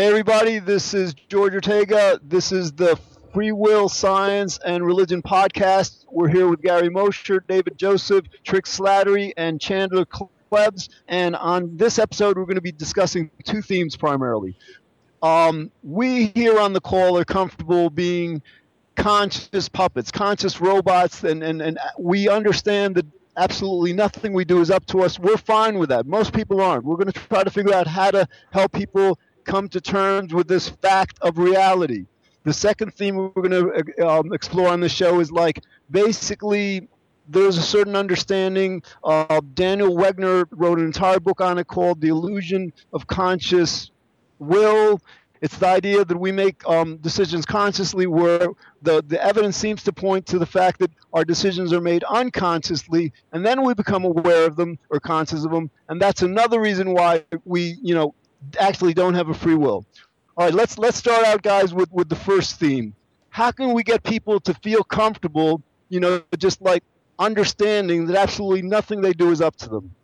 Hey, 0.00 0.06
everybody, 0.06 0.60
this 0.60 0.94
is 0.94 1.12
George 1.12 1.52
Ortega. 1.52 2.18
This 2.22 2.52
is 2.52 2.72
the 2.72 2.98
Free 3.34 3.52
Will 3.52 3.86
Science 3.86 4.58
and 4.64 4.82
Religion 4.82 5.20
podcast. 5.20 6.06
We're 6.10 6.30
here 6.30 6.48
with 6.48 6.62
Gary 6.62 6.88
Mosher, 6.88 7.44
David 7.46 7.76
Joseph, 7.76 8.24
Trick 8.42 8.64
Slattery, 8.64 9.34
and 9.36 9.60
Chandler 9.60 10.06
Klebs. 10.06 10.88
And 11.06 11.36
on 11.36 11.76
this 11.76 11.98
episode, 11.98 12.38
we're 12.38 12.46
going 12.46 12.54
to 12.54 12.62
be 12.62 12.72
discussing 12.72 13.30
two 13.44 13.60
themes 13.60 13.94
primarily. 13.94 14.56
Um, 15.22 15.70
we 15.82 16.28
here 16.28 16.58
on 16.58 16.72
the 16.72 16.80
call 16.80 17.18
are 17.18 17.24
comfortable 17.26 17.90
being 17.90 18.40
conscious 18.96 19.68
puppets, 19.68 20.10
conscious 20.10 20.62
robots, 20.62 21.24
and, 21.24 21.42
and, 21.42 21.60
and 21.60 21.78
we 21.98 22.26
understand 22.26 22.94
that 22.94 23.04
absolutely 23.36 23.92
nothing 23.92 24.32
we 24.32 24.46
do 24.46 24.62
is 24.62 24.70
up 24.70 24.86
to 24.86 25.02
us. 25.02 25.18
We're 25.18 25.36
fine 25.36 25.78
with 25.78 25.90
that. 25.90 26.06
Most 26.06 26.32
people 26.32 26.62
aren't. 26.62 26.84
We're 26.84 26.96
going 26.96 27.12
to 27.12 27.20
try 27.28 27.44
to 27.44 27.50
figure 27.50 27.74
out 27.74 27.86
how 27.86 28.10
to 28.10 28.26
help 28.50 28.72
people 28.72 29.18
come 29.44 29.68
to 29.68 29.80
terms 29.80 30.32
with 30.32 30.48
this 30.48 30.68
fact 30.68 31.18
of 31.20 31.38
reality. 31.38 32.06
The 32.44 32.52
second 32.52 32.94
theme 32.94 33.16
we're 33.16 33.30
going 33.30 33.50
to 33.50 34.08
um, 34.08 34.32
explore 34.32 34.68
on 34.68 34.80
the 34.80 34.88
show 34.88 35.20
is 35.20 35.30
like 35.30 35.62
basically 35.90 36.88
there's 37.28 37.58
a 37.58 37.62
certain 37.62 37.94
understanding. 37.94 38.82
Uh, 39.04 39.40
Daniel 39.54 39.94
Wegner 39.96 40.46
wrote 40.50 40.78
an 40.78 40.84
entire 40.84 41.20
book 41.20 41.40
on 41.40 41.58
it 41.58 41.66
called 41.66 42.00
The 42.00 42.08
Illusion 42.08 42.72
of 42.92 43.06
Conscious 43.06 43.90
Will. 44.38 45.00
It's 45.40 45.56
the 45.56 45.68
idea 45.68 46.04
that 46.04 46.16
we 46.18 46.32
make 46.32 46.66
um, 46.68 46.98
decisions 46.98 47.46
consciously 47.46 48.06
where 48.06 48.48
the, 48.82 49.02
the 49.06 49.22
evidence 49.24 49.56
seems 49.56 49.82
to 49.84 49.92
point 49.92 50.26
to 50.26 50.38
the 50.38 50.44
fact 50.44 50.80
that 50.80 50.90
our 51.14 51.24
decisions 51.24 51.72
are 51.72 51.80
made 51.80 52.04
unconsciously 52.04 53.12
and 53.32 53.44
then 53.44 53.64
we 53.64 53.72
become 53.72 54.04
aware 54.04 54.46
of 54.46 54.56
them 54.56 54.78
or 54.90 55.00
conscious 55.00 55.44
of 55.44 55.50
them. 55.50 55.70
And 55.88 56.00
that's 56.00 56.22
another 56.22 56.60
reason 56.60 56.92
why 56.92 57.24
we, 57.44 57.78
you 57.80 57.94
know, 57.94 58.14
actually 58.58 58.94
don't 58.94 59.14
have 59.14 59.28
a 59.28 59.34
free 59.34 59.54
will. 59.54 59.84
All 60.36 60.46
right, 60.46 60.54
let's 60.54 60.78
let's 60.78 60.96
start 60.96 61.24
out, 61.26 61.42
guys, 61.42 61.74
with, 61.74 61.92
with 61.92 62.08
the 62.08 62.16
first 62.16 62.58
theme. 62.58 62.94
How 63.30 63.50
can 63.50 63.72
we 63.72 63.82
get 63.82 64.02
people 64.02 64.40
to 64.40 64.54
feel 64.54 64.82
comfortable, 64.82 65.62
you 65.88 66.00
know, 66.00 66.22
just 66.38 66.60
like 66.62 66.82
understanding 67.18 68.06
that 68.06 68.16
absolutely 68.16 68.62
nothing 68.62 69.00
they 69.00 69.12
do 69.12 69.30
is 69.30 69.40
up 69.40 69.56
to 69.56 69.68
them? 69.68 69.94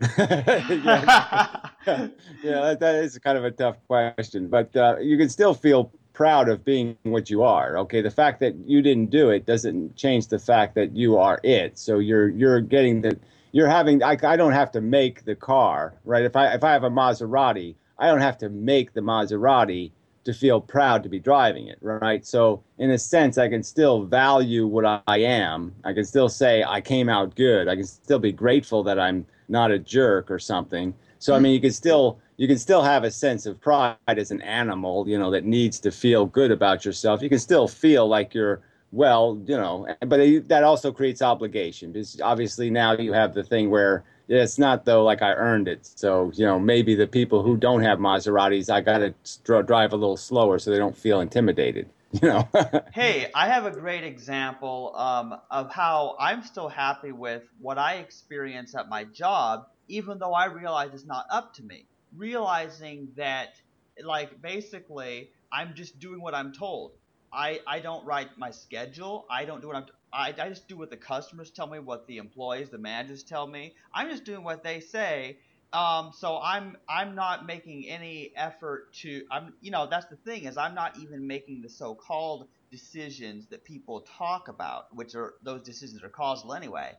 yeah, 0.18 1.56
yeah 2.42 2.74
that 2.74 2.94
is 2.96 3.18
kind 3.18 3.38
of 3.38 3.44
a 3.44 3.50
tough 3.50 3.76
question, 3.86 4.48
but 4.48 4.74
uh, 4.76 4.96
you 5.00 5.16
can 5.16 5.28
still 5.28 5.54
feel 5.54 5.90
proud 6.12 6.48
of 6.48 6.64
being 6.64 6.96
what 7.02 7.30
you 7.30 7.42
are. 7.42 7.78
Okay, 7.78 8.00
the 8.00 8.10
fact 8.10 8.40
that 8.40 8.54
you 8.66 8.82
didn't 8.82 9.10
do 9.10 9.30
it 9.30 9.46
doesn't 9.46 9.96
change 9.96 10.28
the 10.28 10.38
fact 10.38 10.74
that 10.74 10.96
you 10.96 11.18
are 11.18 11.38
it. 11.42 11.78
So 11.78 11.98
you're 11.98 12.28
you're 12.28 12.60
getting 12.60 13.02
the 13.02 13.18
you're 13.54 13.68
having 13.68 14.02
I, 14.02 14.18
I 14.24 14.36
don't 14.36 14.52
have 14.52 14.72
to 14.72 14.80
make 14.80 15.24
the 15.24 15.36
car 15.36 15.94
right. 16.04 16.24
If 16.24 16.34
I 16.34 16.54
if 16.54 16.64
I 16.64 16.72
have 16.72 16.82
a 16.82 16.90
Maserati, 16.90 17.76
I 17.96 18.08
don't 18.08 18.20
have 18.20 18.36
to 18.38 18.48
make 18.48 18.92
the 18.94 19.00
Maserati 19.00 19.92
to 20.24 20.34
feel 20.34 20.60
proud 20.60 21.04
to 21.04 21.08
be 21.08 21.20
driving 21.20 21.68
it, 21.68 21.78
right? 21.80 22.26
So 22.26 22.64
in 22.78 22.90
a 22.90 22.98
sense, 22.98 23.38
I 23.38 23.48
can 23.48 23.62
still 23.62 24.02
value 24.02 24.66
what 24.66 25.04
I 25.06 25.18
am. 25.18 25.72
I 25.84 25.92
can 25.92 26.04
still 26.04 26.28
say 26.28 26.64
I 26.64 26.80
came 26.80 27.08
out 27.08 27.36
good. 27.36 27.68
I 27.68 27.76
can 27.76 27.84
still 27.84 28.18
be 28.18 28.32
grateful 28.32 28.82
that 28.84 28.98
I'm 28.98 29.24
not 29.48 29.70
a 29.70 29.78
jerk 29.78 30.32
or 30.32 30.40
something. 30.40 30.92
So 31.20 31.32
I 31.32 31.36
mm-hmm. 31.36 31.44
mean, 31.44 31.52
you 31.52 31.60
can 31.60 31.72
still 31.72 32.18
you 32.36 32.48
can 32.48 32.58
still 32.58 32.82
have 32.82 33.04
a 33.04 33.10
sense 33.12 33.46
of 33.46 33.60
pride 33.60 33.96
as 34.08 34.32
an 34.32 34.42
animal, 34.42 35.08
you 35.08 35.16
know, 35.16 35.30
that 35.30 35.44
needs 35.44 35.78
to 35.80 35.92
feel 35.92 36.26
good 36.26 36.50
about 36.50 36.84
yourself. 36.84 37.22
You 37.22 37.28
can 37.28 37.38
still 37.38 37.68
feel 37.68 38.08
like 38.08 38.34
you're 38.34 38.62
well, 38.94 39.42
you 39.44 39.56
know, 39.56 39.88
but 40.06 40.48
that 40.48 40.62
also 40.62 40.92
creates 40.92 41.20
obligation 41.20 41.90
because 41.90 42.20
obviously 42.20 42.70
now 42.70 42.92
you 42.92 43.12
have 43.12 43.34
the 43.34 43.42
thing 43.42 43.68
where 43.68 44.04
it's 44.28 44.56
not 44.56 44.84
though 44.84 45.02
like 45.02 45.20
I 45.20 45.32
earned 45.32 45.66
it. 45.66 45.84
So 45.84 46.30
you 46.34 46.46
know, 46.46 46.60
maybe 46.60 46.94
the 46.94 47.08
people 47.08 47.42
who 47.42 47.56
don't 47.56 47.82
have 47.82 47.98
Maseratis, 47.98 48.70
I 48.70 48.80
got 48.80 48.98
to 48.98 49.62
drive 49.64 49.92
a 49.92 49.96
little 49.96 50.16
slower 50.16 50.60
so 50.60 50.70
they 50.70 50.78
don't 50.78 50.96
feel 50.96 51.20
intimidated. 51.20 51.88
You 52.22 52.28
know. 52.28 52.48
hey, 52.92 53.28
I 53.34 53.48
have 53.48 53.66
a 53.66 53.72
great 53.72 54.04
example 54.04 54.94
um, 54.94 55.34
of 55.50 55.72
how 55.72 56.14
I'm 56.20 56.44
still 56.44 56.68
happy 56.68 57.10
with 57.10 57.42
what 57.58 57.76
I 57.76 57.94
experience 57.94 58.76
at 58.76 58.88
my 58.88 59.02
job, 59.02 59.66
even 59.88 60.20
though 60.20 60.32
I 60.32 60.44
realize 60.44 60.90
it's 60.94 61.04
not 61.04 61.26
up 61.28 61.54
to 61.54 61.64
me. 61.64 61.86
Realizing 62.16 63.08
that, 63.16 63.60
like, 64.00 64.40
basically, 64.40 65.30
I'm 65.52 65.74
just 65.74 65.98
doing 65.98 66.20
what 66.20 66.36
I'm 66.36 66.52
told. 66.52 66.92
I, 67.34 67.60
I 67.66 67.80
don't 67.80 68.04
write 68.06 68.38
my 68.38 68.50
schedule. 68.50 69.26
I 69.28 69.44
don't 69.44 69.60
do 69.60 69.66
what 69.68 69.76
I'm. 69.76 69.86
I, 70.12 70.28
I 70.28 70.48
just 70.48 70.68
do 70.68 70.76
what 70.76 70.90
the 70.90 70.96
customers 70.96 71.50
tell 71.50 71.66
me, 71.66 71.80
what 71.80 72.06
the 72.06 72.18
employees, 72.18 72.70
the 72.70 72.78
managers 72.78 73.24
tell 73.24 73.46
me. 73.46 73.74
I'm 73.92 74.08
just 74.08 74.24
doing 74.24 74.44
what 74.44 74.62
they 74.62 74.80
say. 74.80 75.38
Um, 75.72 76.12
so 76.16 76.38
I'm 76.40 76.76
I'm 76.88 77.16
not 77.16 77.46
making 77.46 77.88
any 77.88 78.32
effort 78.36 78.92
to. 79.02 79.24
I'm 79.30 79.54
you 79.60 79.72
know 79.72 79.88
that's 79.90 80.06
the 80.06 80.16
thing 80.16 80.44
is 80.44 80.56
I'm 80.56 80.74
not 80.74 80.98
even 81.00 81.26
making 81.26 81.62
the 81.62 81.68
so-called 81.68 82.46
decisions 82.70 83.46
that 83.48 83.64
people 83.64 84.02
talk 84.02 84.46
about, 84.46 84.94
which 84.94 85.16
are 85.16 85.34
those 85.42 85.62
decisions 85.62 86.04
are 86.04 86.08
causal 86.08 86.54
anyway. 86.54 86.92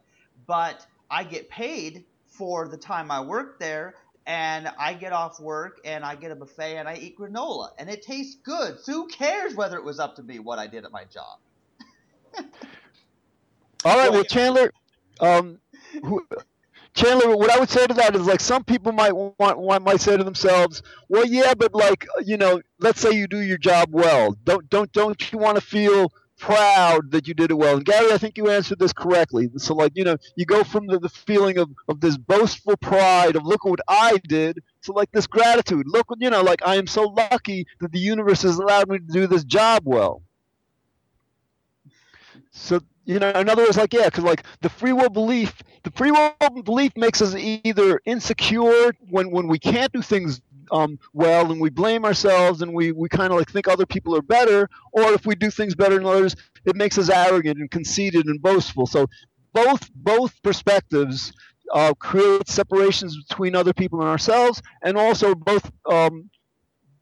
But 0.45 0.85
I 1.09 1.23
get 1.23 1.49
paid 1.49 2.03
for 2.27 2.67
the 2.67 2.77
time 2.77 3.11
I 3.11 3.21
work 3.21 3.59
there, 3.59 3.95
and 4.27 4.69
I 4.79 4.93
get 4.93 5.13
off 5.13 5.39
work 5.39 5.79
and 5.85 6.03
I 6.03 6.15
get 6.15 6.31
a 6.31 6.35
buffet 6.35 6.77
and 6.77 6.87
I 6.87 6.95
eat 6.95 7.17
granola 7.17 7.69
and 7.77 7.89
it 7.89 8.01
tastes 8.01 8.35
good. 8.43 8.79
So 8.79 8.91
who 8.91 9.07
cares 9.07 9.55
whether 9.55 9.77
it 9.77 9.83
was 9.83 9.99
up 9.99 10.15
to 10.15 10.23
me 10.23 10.39
what 10.39 10.59
I 10.59 10.67
did 10.67 10.85
at 10.85 10.91
my 10.91 11.03
job? 11.05 11.39
All 13.85 13.97
right, 13.97 14.11
well, 14.11 14.23
Chandler, 14.23 14.71
um, 15.19 15.59
who, 16.03 16.25
Chandler, 16.95 17.35
what 17.37 17.51
I 17.51 17.59
would 17.59 17.69
say 17.69 17.85
to 17.85 17.93
that 17.93 18.15
is 18.15 18.25
like 18.25 18.39
some 18.39 18.63
people 18.63 18.91
might 18.91 19.11
want, 19.11 19.59
want 19.59 19.83
might 19.83 20.01
say 20.01 20.17
to 20.17 20.23
themselves, 20.23 20.81
well, 21.07 21.25
yeah, 21.25 21.53
but 21.53 21.75
like 21.75 22.07
you 22.25 22.37
know, 22.37 22.61
let's 22.79 22.99
say 22.99 23.11
you 23.11 23.27
do 23.27 23.41
your 23.41 23.59
job 23.59 23.89
well. 23.91 24.35
Don't 24.43 24.67
don't 24.69 24.91
don't 24.91 25.31
you 25.31 25.37
want 25.37 25.55
to 25.55 25.61
feel 25.61 26.11
proud 26.39 27.11
that 27.11 27.27
you 27.27 27.33
did 27.33 27.51
it 27.51 27.55
well. 27.55 27.77
And 27.77 27.85
Gary, 27.85 28.11
I 28.11 28.17
think 28.17 28.37
you 28.37 28.49
answered 28.49 28.79
this 28.79 28.93
correctly. 28.93 29.49
So 29.57 29.75
like, 29.75 29.93
you 29.95 30.03
know, 30.03 30.17
you 30.35 30.45
go 30.45 30.63
from 30.63 30.87
the, 30.87 30.99
the 30.99 31.09
feeling 31.09 31.57
of, 31.57 31.69
of 31.87 32.01
this 32.01 32.17
boastful 32.17 32.77
pride 32.77 33.35
of 33.35 33.45
look 33.45 33.65
what 33.65 33.79
I 33.87 34.17
did 34.27 34.59
to 34.83 34.91
like 34.93 35.11
this 35.11 35.27
gratitude. 35.27 35.85
Look, 35.87 36.07
you 36.19 36.29
know, 36.29 36.41
like 36.41 36.61
I 36.65 36.75
am 36.75 36.87
so 36.87 37.03
lucky 37.03 37.67
that 37.79 37.91
the 37.91 37.99
universe 37.99 38.43
has 38.43 38.57
allowed 38.57 38.89
me 38.89 38.99
to 38.99 39.05
do 39.05 39.27
this 39.27 39.43
job 39.43 39.83
well. 39.85 40.21
So 42.51 42.81
you 43.05 43.19
know, 43.19 43.29
in 43.31 43.49
other 43.49 43.63
words, 43.63 43.77
like 43.77 43.93
yeah, 43.93 44.05
because 44.05 44.23
like 44.23 44.43
the 44.61 44.69
free 44.69 44.93
will 44.93 45.09
belief, 45.09 45.61
the 45.83 45.91
free 45.91 46.11
will 46.11 46.33
belief 46.63 46.93
makes 46.97 47.21
us 47.21 47.35
either 47.35 48.01
insecure 48.05 48.93
when 49.09 49.31
when 49.31 49.47
we 49.47 49.59
can't 49.59 49.91
do 49.93 50.01
things 50.01 50.41
um, 50.71 50.99
well 51.13 51.51
and 51.51 51.59
we 51.59 51.69
blame 51.69 52.05
ourselves 52.05 52.61
and 52.61 52.73
we, 52.73 52.91
we 52.91 53.09
kind 53.09 53.31
of 53.31 53.39
like 53.39 53.49
think 53.49 53.67
other 53.67 53.85
people 53.85 54.15
are 54.15 54.21
better 54.21 54.69
or 54.91 55.13
if 55.13 55.25
we 55.25 55.35
do 55.35 55.49
things 55.49 55.75
better 55.75 55.95
than 55.95 56.05
others 56.05 56.35
it 56.65 56.75
makes 56.75 56.97
us 56.97 57.09
arrogant 57.09 57.59
and 57.59 57.69
conceited 57.71 58.25
and 58.25 58.41
boastful 58.41 58.85
so 58.85 59.07
both 59.53 59.89
both 59.93 60.41
perspectives 60.43 61.31
uh, 61.73 61.93
create 61.95 62.47
separations 62.47 63.17
between 63.27 63.55
other 63.55 63.73
people 63.73 64.01
and 64.01 64.09
ourselves 64.09 64.61
and 64.83 64.97
also 64.97 65.33
both 65.33 65.71
um, 65.89 66.29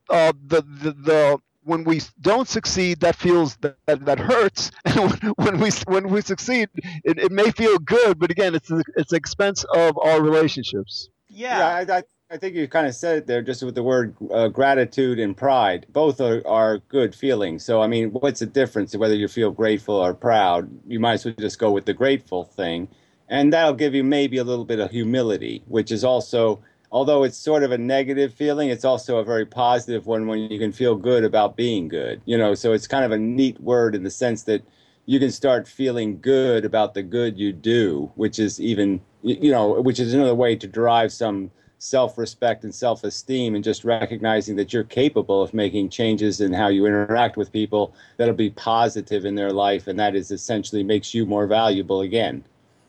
uh, 0.09 0.31
the, 0.47 0.61
the, 0.61 0.91
the 0.91 1.39
when 1.63 1.83
we 1.83 2.01
don't 2.19 2.47
succeed, 2.47 2.99
that 2.99 3.15
feels 3.15 3.55
that, 3.57 3.77
that, 3.85 4.05
that 4.05 4.19
hurts. 4.19 4.71
And 4.85 5.33
when 5.37 5.59
we 5.59 5.69
when 5.87 6.09
we 6.09 6.21
succeed, 6.21 6.69
it, 7.03 7.17
it 7.17 7.31
may 7.31 7.51
feel 7.51 7.77
good, 7.79 8.19
but 8.19 8.31
again, 8.31 8.53
it's 8.53 8.71
it's 8.95 9.13
expense 9.13 9.63
of 9.73 9.97
our 9.97 10.21
relationships. 10.21 11.09
Yeah, 11.29 11.57
yeah 11.57 11.93
I, 11.93 11.97
I, 11.97 12.03
I 12.33 12.37
think 12.37 12.55
you 12.55 12.67
kind 12.67 12.87
of 12.87 12.95
said 12.95 13.19
it 13.19 13.27
there, 13.27 13.43
just 13.43 13.61
with 13.61 13.75
the 13.75 13.83
word 13.83 14.15
uh, 14.33 14.47
gratitude 14.47 15.19
and 15.19 15.37
pride. 15.37 15.85
Both 15.89 16.19
are, 16.19 16.41
are 16.47 16.79
good 16.89 17.13
feelings. 17.13 17.63
So, 17.63 17.79
I 17.79 17.85
mean, 17.85 18.09
what's 18.09 18.39
the 18.39 18.47
difference 18.47 18.95
whether 18.95 19.13
you 19.13 19.27
feel 19.27 19.51
grateful 19.51 19.93
or 19.93 20.15
proud? 20.15 20.67
You 20.87 20.99
might 20.99 21.13
as 21.13 21.25
well 21.25 21.35
just 21.37 21.59
go 21.59 21.69
with 21.69 21.85
the 21.85 21.93
grateful 21.93 22.43
thing, 22.43 22.87
and 23.29 23.53
that'll 23.53 23.75
give 23.75 23.93
you 23.93 24.03
maybe 24.03 24.37
a 24.37 24.43
little 24.43 24.65
bit 24.65 24.79
of 24.79 24.89
humility, 24.89 25.61
which 25.67 25.91
is 25.91 26.03
also, 26.03 26.59
although 26.91 27.21
it's 27.21 27.37
sort 27.37 27.61
of 27.61 27.71
a 27.71 27.77
negative 27.77 28.33
feeling, 28.33 28.69
it's 28.69 28.83
also 28.83 29.17
a 29.17 29.23
very 29.23 29.45
positive 29.45 30.07
one 30.07 30.25
when 30.25 30.39
you 30.39 30.57
can 30.57 30.71
feel 30.71 30.95
good 30.95 31.23
about 31.23 31.55
being 31.55 31.87
good. 31.87 32.19
You 32.25 32.39
know, 32.39 32.55
so 32.55 32.73
it's 32.73 32.87
kind 32.87 33.05
of 33.05 33.11
a 33.11 33.17
neat 33.19 33.61
word 33.61 33.93
in 33.93 34.01
the 34.01 34.09
sense 34.09 34.41
that 34.45 34.63
you 35.05 35.19
can 35.19 35.29
start 35.29 35.67
feeling 35.67 36.19
good 36.19 36.65
about 36.65 36.95
the 36.95 37.03
good 37.03 37.37
you 37.37 37.53
do, 37.53 38.11
which 38.15 38.39
is 38.39 38.59
even, 38.59 39.01
you 39.21 39.51
know, 39.51 39.79
which 39.79 39.99
is 39.99 40.15
another 40.15 40.33
way 40.33 40.55
to 40.55 40.65
derive 40.65 41.11
some 41.11 41.51
self 41.83 42.17
respect 42.17 42.63
and 42.63 42.73
self 42.73 43.03
esteem, 43.03 43.55
and 43.55 43.63
just 43.63 43.83
recognizing 43.83 44.55
that 44.55 44.71
you're 44.71 44.85
capable 44.85 45.41
of 45.41 45.53
making 45.53 45.89
changes 45.89 46.39
in 46.39 46.53
how 46.53 46.69
you 46.69 46.85
interact 46.85 47.35
with 47.35 47.51
people 47.51 47.93
that'll 48.15 48.33
be 48.33 48.49
positive 48.49 49.25
in 49.25 49.35
their 49.35 49.51
life, 49.51 49.87
and 49.87 49.99
that 49.99 50.15
is 50.15 50.31
essentially 50.31 50.81
makes 50.81 51.13
you 51.13 51.25
more 51.25 51.45
valuable 51.45 52.01
again. 52.01 52.43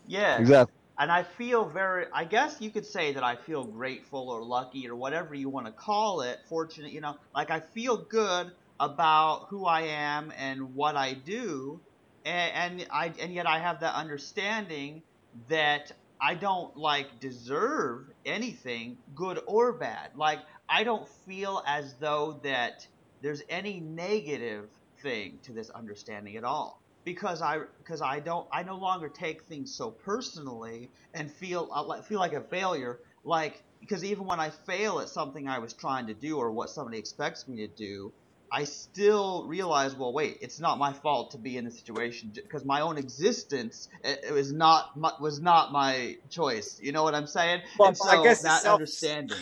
Yeah. 0.07 0.39
Exactly. 0.39 0.73
And 0.97 1.11
I 1.11 1.23
feel 1.23 1.65
very, 1.65 2.05
I 2.13 2.23
guess 2.23 2.61
you 2.61 2.69
could 2.69 2.85
say 2.85 3.11
that 3.11 3.21
I 3.23 3.35
feel 3.35 3.65
grateful 3.65 4.29
or 4.29 4.41
lucky 4.41 4.87
or 4.87 4.95
whatever 4.95 5.35
you 5.35 5.49
want 5.49 5.65
to 5.65 5.73
call 5.73 6.21
it, 6.21 6.39
fortunate, 6.47 6.93
you 6.93 7.01
know, 7.01 7.17
like 7.35 7.51
I 7.51 7.59
feel 7.59 7.97
good 7.97 8.51
about 8.79 9.47
who 9.49 9.65
I 9.65 9.81
am 9.81 10.31
and 10.37 10.73
what 10.73 10.95
I 10.95 11.15
do. 11.15 11.81
And, 12.23 12.79
and 12.79 12.87
I 12.93 13.11
and 13.21 13.33
yet 13.33 13.45
I 13.45 13.59
have 13.59 13.81
that 13.81 13.93
understanding 13.93 15.01
that 15.49 15.91
I 16.21 16.33
don't 16.33 16.77
like 16.77 17.19
deserve 17.19 18.14
anything, 18.25 18.97
good 19.15 19.39
or 19.45 19.73
bad. 19.73 20.11
Like 20.15 20.39
I 20.69 20.83
don't 20.83 21.07
feel 21.07 21.63
as 21.67 21.95
though 21.95 22.39
that 22.43 22.87
there's 23.21 23.41
any 23.49 23.79
negative 23.79 24.69
thing 25.01 25.39
to 25.43 25.53
this 25.53 25.69
understanding 25.69 26.37
at 26.37 26.43
all 26.43 26.81
because 27.03 27.41
I 27.41 27.59
because 27.77 28.01
I 28.01 28.19
don't 28.19 28.47
I 28.51 28.63
no 28.63 28.75
longer 28.75 29.09
take 29.09 29.43
things 29.43 29.73
so 29.73 29.91
personally 29.91 30.89
and 31.13 31.31
feel 31.31 31.69
uh, 31.71 31.87
I 31.89 32.01
feel 32.01 32.19
like 32.19 32.33
a 32.33 32.41
failure 32.41 32.99
like 33.23 33.63
because 33.79 34.03
even 34.03 34.25
when 34.25 34.39
I 34.39 34.49
fail 34.49 34.99
at 34.99 35.09
something 35.09 35.47
I 35.47 35.59
was 35.59 35.73
trying 35.73 36.07
to 36.07 36.13
do 36.13 36.37
or 36.37 36.51
what 36.51 36.69
somebody 36.69 36.97
expects 36.97 37.47
me 37.47 37.57
to 37.57 37.67
do 37.67 38.11
I 38.51 38.63
still 38.63 39.45
realize 39.47 39.95
well 39.95 40.13
wait 40.13 40.37
it's 40.41 40.59
not 40.59 40.77
my 40.77 40.93
fault 40.93 41.31
to 41.31 41.37
be 41.37 41.57
in 41.57 41.65
this 41.65 41.77
situation 41.77 42.31
because 42.33 42.65
my 42.65 42.81
own 42.81 42.97
existence 42.97 43.89
eh, 44.03 44.15
it, 44.27 44.33
was 44.33 44.51
not 44.51 44.91
was 45.19 45.39
not 45.39 45.71
my 45.71 46.17
choice 46.29 46.79
you 46.81 46.91
know 46.91 47.03
what 47.03 47.15
I'm 47.15 47.27
saying 47.27 47.61
well 47.77 47.93
so 47.93 48.09
I 48.09 48.23
guess 48.23 48.41
that 48.43 48.61
self- 48.61 48.75
understanding 48.75 49.37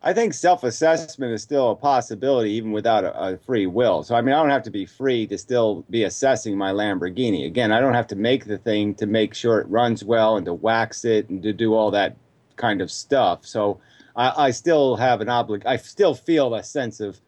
I 0.00 0.12
think 0.12 0.32
self-assessment 0.32 1.32
is 1.32 1.42
still 1.42 1.72
a 1.72 1.76
possibility 1.76 2.50
even 2.52 2.70
without 2.70 3.02
a, 3.02 3.20
a, 3.20 3.36
free 3.36 3.66
will. 3.66 4.04
So 4.04 4.14
I 4.14 4.20
mean, 4.20 4.32
I 4.32 4.40
don't 4.40 4.50
have 4.50 4.62
to 4.64 4.70
be 4.70 4.86
free 4.86 5.26
to 5.26 5.36
still 5.36 5.84
be 5.90 6.04
assessing 6.04 6.56
my 6.56 6.70
Lamborghini. 6.70 7.46
Again, 7.46 7.72
I 7.72 7.80
don't 7.80 7.94
have 7.94 8.06
to 8.08 8.16
make 8.16 8.44
the 8.44 8.58
thing 8.58 8.94
to 8.94 9.06
make 9.06 9.34
sure 9.34 9.58
it 9.58 9.68
runs 9.68 10.04
well 10.04 10.36
and 10.36 10.46
to 10.46 10.54
wax 10.54 11.04
it 11.04 11.28
and 11.30 11.42
to 11.42 11.52
do 11.52 11.74
all 11.74 11.90
that 11.90 12.16
kind 12.54 12.80
of 12.80 12.92
stuff. 12.92 13.44
So 13.44 13.80
I, 14.14 14.46
I 14.46 14.50
still 14.52 14.94
have 14.96 15.20
an 15.20 15.26
oblig. 15.26 15.66
I 15.66 15.76
still 15.76 16.14
feel 16.14 16.54
a 16.54 16.62
sense 16.62 17.00
of. 17.00 17.20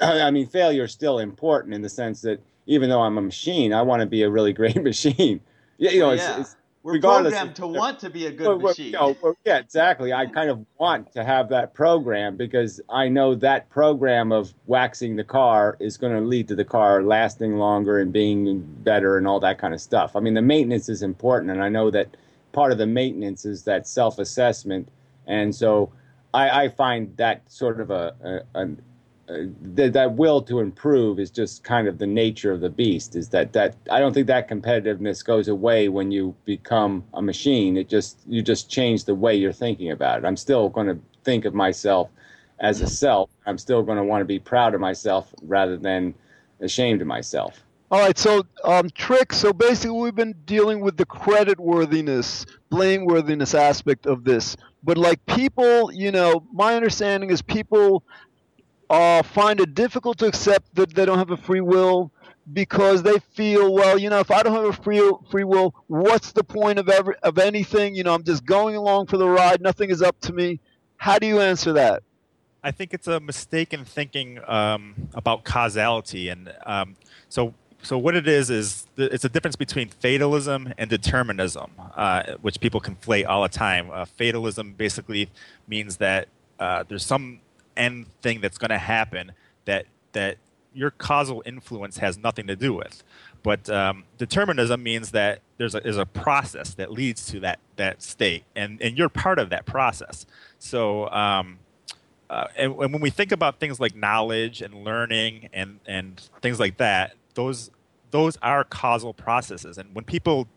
I 0.00 0.30
mean, 0.30 0.46
failure 0.46 0.84
is 0.84 0.92
still 0.92 1.18
important 1.18 1.74
in 1.74 1.82
the 1.82 1.88
sense 1.88 2.20
that 2.22 2.42
even 2.66 2.88
though 2.88 3.02
I'm 3.02 3.18
a 3.18 3.22
machine, 3.22 3.72
I 3.72 3.82
want 3.82 4.00
to 4.00 4.06
be 4.06 4.22
a 4.22 4.30
really 4.30 4.52
great 4.52 4.82
machine. 4.82 5.40
Yeah, 5.78 5.90
you 5.90 6.00
know, 6.00 6.10
it's, 6.10 6.22
yeah. 6.22 6.40
it's 6.40 6.56
we're 6.82 6.98
programmed 6.98 7.54
to 7.56 7.66
want 7.66 8.00
to 8.00 8.10
be 8.10 8.26
a 8.26 8.32
good 8.32 8.46
well, 8.46 8.58
machine. 8.58 8.86
You 8.86 8.92
know, 8.92 9.36
yeah, 9.44 9.58
exactly. 9.58 10.12
I 10.12 10.26
kind 10.26 10.50
of 10.50 10.64
want 10.78 11.12
to 11.12 11.22
have 11.22 11.48
that 11.50 11.74
program 11.74 12.36
because 12.36 12.80
I 12.88 13.08
know 13.08 13.36
that 13.36 13.70
program 13.70 14.32
of 14.32 14.52
waxing 14.66 15.14
the 15.14 15.22
car 15.22 15.76
is 15.78 15.96
going 15.96 16.12
to 16.12 16.20
lead 16.20 16.48
to 16.48 16.56
the 16.56 16.64
car 16.64 17.04
lasting 17.04 17.56
longer 17.56 18.00
and 18.00 18.12
being 18.12 18.62
better 18.82 19.16
and 19.16 19.28
all 19.28 19.38
that 19.40 19.58
kind 19.58 19.74
of 19.74 19.80
stuff. 19.80 20.16
I 20.16 20.20
mean, 20.20 20.34
the 20.34 20.42
maintenance 20.42 20.88
is 20.88 21.02
important, 21.02 21.52
and 21.52 21.62
I 21.62 21.68
know 21.68 21.90
that 21.92 22.16
part 22.50 22.72
of 22.72 22.78
the 22.78 22.86
maintenance 22.86 23.44
is 23.44 23.62
that 23.64 23.86
self 23.86 24.18
assessment. 24.18 24.88
And 25.28 25.54
so 25.54 25.92
I, 26.34 26.64
I, 26.64 26.68
find 26.68 27.16
that 27.16 27.42
sort 27.50 27.80
of 27.80 27.92
a, 27.92 28.42
a, 28.54 28.60
a 28.60 28.68
that, 29.74 29.92
that 29.92 30.12
will 30.12 30.42
to 30.42 30.60
improve 30.60 31.18
is 31.18 31.30
just 31.30 31.64
kind 31.64 31.88
of 31.88 31.98
the 31.98 32.06
nature 32.06 32.52
of 32.52 32.60
the 32.60 32.70
beast 32.70 33.16
is 33.16 33.28
that 33.30 33.52
that 33.52 33.76
I 33.90 33.98
don't 34.00 34.12
think 34.12 34.26
that 34.26 34.48
competitiveness 34.48 35.24
goes 35.24 35.48
away 35.48 35.88
when 35.88 36.10
you 36.10 36.34
become 36.44 37.04
a 37.14 37.22
machine 37.22 37.76
it 37.76 37.88
just 37.88 38.18
you 38.26 38.42
just 38.42 38.70
change 38.70 39.04
the 39.04 39.14
way 39.14 39.34
you're 39.34 39.52
thinking 39.52 39.90
about 39.90 40.18
it 40.18 40.26
I'm 40.26 40.36
still 40.36 40.68
going 40.68 40.86
to 40.88 40.98
think 41.24 41.44
of 41.44 41.54
myself 41.54 42.10
as 42.60 42.80
a 42.80 42.86
self 42.86 43.30
I'm 43.46 43.58
still 43.58 43.82
going 43.82 43.98
to 43.98 44.04
want 44.04 44.20
to 44.20 44.26
be 44.26 44.38
proud 44.38 44.74
of 44.74 44.80
myself 44.80 45.34
rather 45.42 45.76
than 45.76 46.14
ashamed 46.60 47.00
of 47.00 47.06
myself 47.06 47.62
all 47.90 48.00
right, 48.00 48.16
so 48.16 48.46
um, 48.64 48.88
trick. 48.94 49.34
So 49.34 49.52
basically, 49.52 49.90
we've 49.98 50.14
been 50.14 50.34
dealing 50.46 50.80
with 50.80 50.96
the 50.96 51.04
credit 51.04 51.60
worthiness, 51.60 52.46
blameworthiness 52.70 53.54
aspect 53.54 54.06
of 54.06 54.24
this. 54.24 54.56
But 54.82 54.96
like 54.96 55.22
people, 55.26 55.92
you 55.92 56.10
know, 56.10 56.42
my 56.54 56.74
understanding 56.74 57.28
is 57.28 57.42
people 57.42 58.02
uh, 58.92 59.22
find 59.22 59.58
it 59.58 59.74
difficult 59.74 60.18
to 60.18 60.26
accept 60.26 60.74
that 60.74 60.94
they 60.94 61.06
don't 61.06 61.16
have 61.16 61.30
a 61.30 61.36
free 61.36 61.62
will 61.62 62.12
because 62.52 63.02
they 63.02 63.18
feel, 63.32 63.72
well, 63.72 63.96
you 63.96 64.10
know, 64.10 64.18
if 64.18 64.30
I 64.30 64.42
don't 64.42 64.52
have 64.52 64.64
a 64.64 64.82
free 64.82 65.00
free 65.30 65.44
will, 65.44 65.74
what's 65.86 66.32
the 66.32 66.44
point 66.44 66.78
of 66.78 66.90
every, 66.90 67.14
of 67.22 67.38
anything? 67.38 67.94
You 67.94 68.04
know, 68.04 68.14
I'm 68.14 68.22
just 68.22 68.44
going 68.44 68.76
along 68.76 69.06
for 69.06 69.16
the 69.16 69.26
ride. 69.26 69.62
Nothing 69.62 69.88
is 69.88 70.02
up 70.02 70.20
to 70.22 70.32
me. 70.34 70.60
How 70.98 71.18
do 71.18 71.26
you 71.26 71.40
answer 71.40 71.72
that? 71.72 72.02
I 72.62 72.70
think 72.70 72.92
it's 72.92 73.08
a 73.08 73.18
mistaken 73.18 73.84
thinking 73.86 74.38
um, 74.46 75.08
about 75.14 75.44
causality, 75.44 76.28
and 76.28 76.52
um, 76.66 76.96
so 77.30 77.54
so 77.82 77.96
what 77.96 78.14
it 78.14 78.28
is 78.28 78.50
is 78.50 78.86
it's 78.98 79.24
a 79.24 79.28
difference 79.30 79.56
between 79.56 79.88
fatalism 79.88 80.72
and 80.76 80.90
determinism, 80.90 81.70
uh, 81.96 82.34
which 82.42 82.60
people 82.60 82.80
conflate 82.80 83.26
all 83.26 83.42
the 83.42 83.48
time. 83.48 83.90
Uh, 83.90 84.04
fatalism 84.04 84.74
basically 84.74 85.30
means 85.66 85.96
that 85.96 86.28
uh, 86.60 86.84
there's 86.86 87.06
some 87.06 87.40
end 87.76 88.06
thing 88.22 88.40
that's 88.40 88.58
going 88.58 88.70
to 88.70 88.78
happen 88.78 89.32
that 89.64 89.86
that 90.12 90.38
your 90.74 90.90
causal 90.90 91.42
influence 91.44 91.98
has 91.98 92.18
nothing 92.18 92.46
to 92.46 92.56
do 92.56 92.72
with. 92.72 93.02
But 93.42 93.68
um, 93.68 94.04
determinism 94.18 94.82
means 94.82 95.10
that 95.10 95.40
there's 95.58 95.74
a, 95.74 95.78
a 95.78 96.06
process 96.06 96.74
that 96.74 96.92
leads 96.92 97.26
to 97.26 97.40
that, 97.40 97.58
that 97.76 98.02
state, 98.02 98.44
and, 98.54 98.80
and 98.80 98.96
you're 98.96 99.08
part 99.08 99.38
of 99.38 99.50
that 99.50 99.66
process. 99.66 100.26
So, 100.58 101.08
um, 101.10 101.58
uh, 102.30 102.46
and, 102.56 102.72
and, 102.72 102.92
when 102.92 103.02
we 103.02 103.10
think 103.10 103.32
about 103.32 103.60
things 103.60 103.78
like 103.78 103.94
knowledge 103.94 104.62
and 104.62 104.84
learning 104.84 105.50
and, 105.52 105.80
and 105.86 106.20
things 106.40 106.58
like 106.58 106.78
that, 106.78 107.14
those, 107.34 107.70
those 108.10 108.38
are 108.40 108.64
causal 108.64 109.12
processes. 109.12 109.76
And 109.76 109.94
when 109.94 110.04
people 110.04 110.48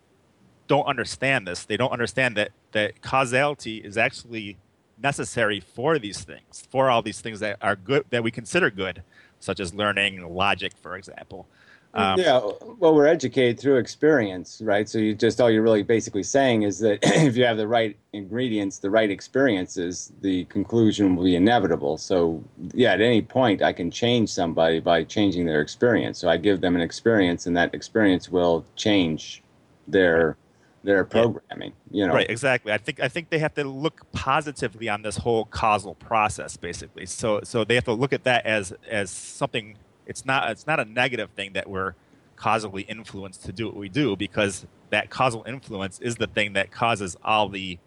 don't 0.68 0.86
understand 0.86 1.48
this, 1.48 1.66
they 1.66 1.76
don't 1.76 1.92
understand 1.92 2.38
that, 2.38 2.52
that 2.72 3.02
causality 3.02 3.78
is 3.78 3.98
actually 3.98 4.58
necessary 5.02 5.60
for 5.60 6.00
these 6.00 6.24
things, 6.24 6.68
for 6.72 6.90
all 6.90 7.02
these 7.02 7.22
things 7.22 7.40
that 7.40 7.58
are 7.62 7.76
good, 7.76 8.06
that 8.10 8.24
we 8.24 8.32
consider 8.32 8.70
good, 8.70 9.04
such 9.40 9.60
as 9.60 9.74
learning, 9.74 10.34
logic, 10.34 10.74
for 10.82 10.96
example. 10.96 11.48
Um, 11.96 12.20
yeah, 12.20 12.42
well, 12.78 12.94
we're 12.94 13.08
educated 13.08 13.58
through 13.58 13.78
experience, 13.78 14.62
right? 14.62 14.88
So 14.88 14.98
you 14.98 15.16
just 15.16 15.40
all 15.40 15.50
you're 15.50 15.62
really 15.62 15.82
basically 15.82 16.24
saying 16.24 16.64
is 16.64 16.80
that 16.80 17.00
if 17.04 17.38
you 17.38 17.46
have 17.46 17.56
the 17.56 17.70
right 17.70 17.96
ingredients, 18.12 18.80
the 18.80 18.90
right 18.90 19.10
experiences, 19.10 20.12
the 20.20 20.44
conclusion 20.46 21.16
will 21.16 21.24
be 21.24 21.38
inevitable. 21.38 21.98
So 21.98 22.44
yeah, 22.74 22.92
at 22.92 23.00
any 23.00 23.22
point 23.22 23.62
I 23.62 23.72
can 23.72 23.92
change 23.92 24.30
somebody 24.30 24.82
by 24.82 25.06
changing 25.06 25.46
their 25.46 25.62
experience. 25.62 26.20
So 26.20 26.28
I 26.28 26.36
give 26.36 26.60
them 26.60 26.76
an 26.76 26.82
experience, 26.82 27.46
and 27.46 27.56
that 27.56 27.74
experience 27.74 28.28
will 28.28 28.66
change 28.76 29.42
their 29.88 30.36
their 30.86 31.04
programming. 31.04 31.74
Yeah. 31.90 32.04
You 32.04 32.08
know, 32.08 32.14
right? 32.14 32.30
Exactly. 32.30 32.72
I 32.72 32.78
think 32.78 33.00
I 33.00 33.08
think 33.08 33.30
they 33.30 33.40
have 33.40 33.54
to 33.56 33.64
look 33.64 34.10
positively 34.12 34.88
on 34.88 35.02
this 35.02 35.18
whole 35.18 35.46
causal 35.46 35.96
process, 35.96 36.56
basically. 36.58 37.06
So 37.06 37.42
so 37.44 37.64
they 37.64 37.76
have 37.76 37.86
to 37.86 37.94
look 37.94 38.14
at 38.14 38.24
that 38.24 38.46
as 38.46 38.74
as 38.90 39.10
something. 39.12 39.78
It's 40.06 40.26
not 40.26 40.50
it's 40.52 40.68
not 40.68 40.80
a 40.80 40.86
negative 40.86 41.32
thing 41.32 41.54
that 41.54 41.70
we're 41.70 41.96
causally 42.36 42.84
influenced 42.84 43.46
to 43.46 43.52
do 43.52 43.66
what 43.66 43.76
we 43.76 43.90
do 43.90 44.16
because 44.16 44.66
that 44.90 45.10
causal 45.10 45.44
influence 45.48 46.00
is 46.00 46.16
the 46.16 46.28
thing 46.28 46.54
that 46.54 46.72
causes 46.72 47.18
all 47.24 47.50
the 47.50 47.80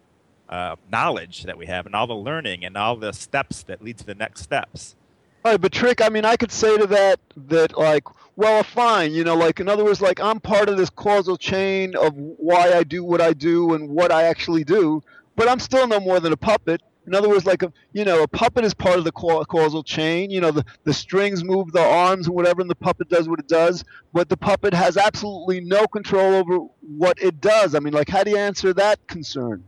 uh, 0.49 0.75
knowledge 0.91 1.43
that 1.43 1.57
we 1.57 1.67
have 1.67 1.85
and 1.85 1.95
all 1.95 2.07
the 2.07 2.15
learning 2.15 2.65
and 2.65 2.75
all 2.75 2.95
the 2.95 3.11
steps 3.13 3.63
that 3.63 3.81
lead 3.83 3.97
to 3.97 4.05
the 4.05 4.15
next 4.15 4.41
steps. 4.41 4.95
Right, 5.43 5.59
but 5.59 5.71
Trick, 5.71 6.01
I 6.01 6.09
mean, 6.09 6.25
I 6.25 6.35
could 6.35 6.51
say 6.51 6.77
to 6.77 6.87
that 6.87 7.19
that 7.47 7.77
like, 7.77 8.03
well, 8.35 8.63
fine, 8.63 9.13
you 9.13 9.23
know, 9.23 9.35
like 9.35 9.59
in 9.59 9.69
other 9.69 9.85
words, 9.85 10.01
like 10.01 10.19
I'm 10.19 10.39
part 10.39 10.67
of 10.67 10.77
this 10.77 10.89
causal 10.89 11.37
chain 11.37 11.95
of 11.95 12.13
why 12.15 12.73
I 12.73 12.83
do 12.83 13.03
what 13.03 13.21
I 13.21 13.33
do 13.33 13.73
and 13.73 13.89
what 13.89 14.11
I 14.11 14.23
actually 14.23 14.65
do, 14.65 15.01
but 15.35 15.47
I'm 15.47 15.59
still 15.59 15.87
no 15.87 15.99
more 15.99 16.19
than 16.19 16.33
a 16.33 16.37
puppet. 16.37 16.81
In 17.07 17.15
other 17.15 17.29
words, 17.29 17.45
like 17.45 17.63
you 17.93 18.03
know, 18.03 18.21
a 18.21 18.27
puppet 18.27 18.65
is 18.65 18.73
part 18.73 18.99
of 18.99 19.05
the 19.05 19.11
causal 19.11 19.81
chain. 19.81 20.29
You 20.29 20.41
know, 20.41 20.51
the 20.51 20.65
the 20.83 20.93
strings 20.93 21.43
move 21.43 21.71
the 21.71 21.81
arms 21.81 22.27
and 22.27 22.35
whatever, 22.35 22.59
and 22.61 22.69
the 22.69 22.75
puppet 22.75 23.09
does 23.09 23.29
what 23.29 23.39
it 23.39 23.47
does. 23.47 23.85
But 24.13 24.27
the 24.27 24.37
puppet 24.37 24.73
has 24.73 24.97
absolutely 24.97 25.61
no 25.61 25.87
control 25.87 26.35
over 26.35 26.57
what 26.81 27.17
it 27.21 27.39
does. 27.39 27.75
I 27.75 27.79
mean, 27.79 27.93
like, 27.93 28.09
how 28.09 28.23
do 28.23 28.31
you 28.31 28.37
answer 28.37 28.73
that 28.73 29.07
concern? 29.07 29.63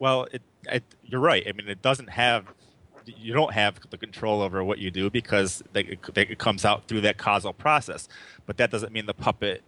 Well, 0.00 0.26
it, 0.32 0.42
it 0.68 0.82
you're 1.04 1.20
right. 1.20 1.44
I 1.48 1.52
mean, 1.52 1.68
it 1.68 1.80
doesn't 1.80 2.10
have 2.10 2.52
you 3.06 3.32
don't 3.32 3.52
have 3.52 3.78
the 3.90 3.98
control 3.98 4.42
over 4.42 4.62
what 4.64 4.78
you 4.78 4.90
do 4.90 5.10
because 5.10 5.62
they, 5.72 5.98
they, 6.14 6.22
it 6.22 6.38
comes 6.38 6.64
out 6.64 6.88
through 6.88 7.02
that 7.02 7.18
causal 7.18 7.52
process. 7.52 8.08
But 8.46 8.56
that 8.56 8.70
doesn't 8.70 8.92
mean 8.92 9.06
the 9.06 9.14
puppet 9.14 9.62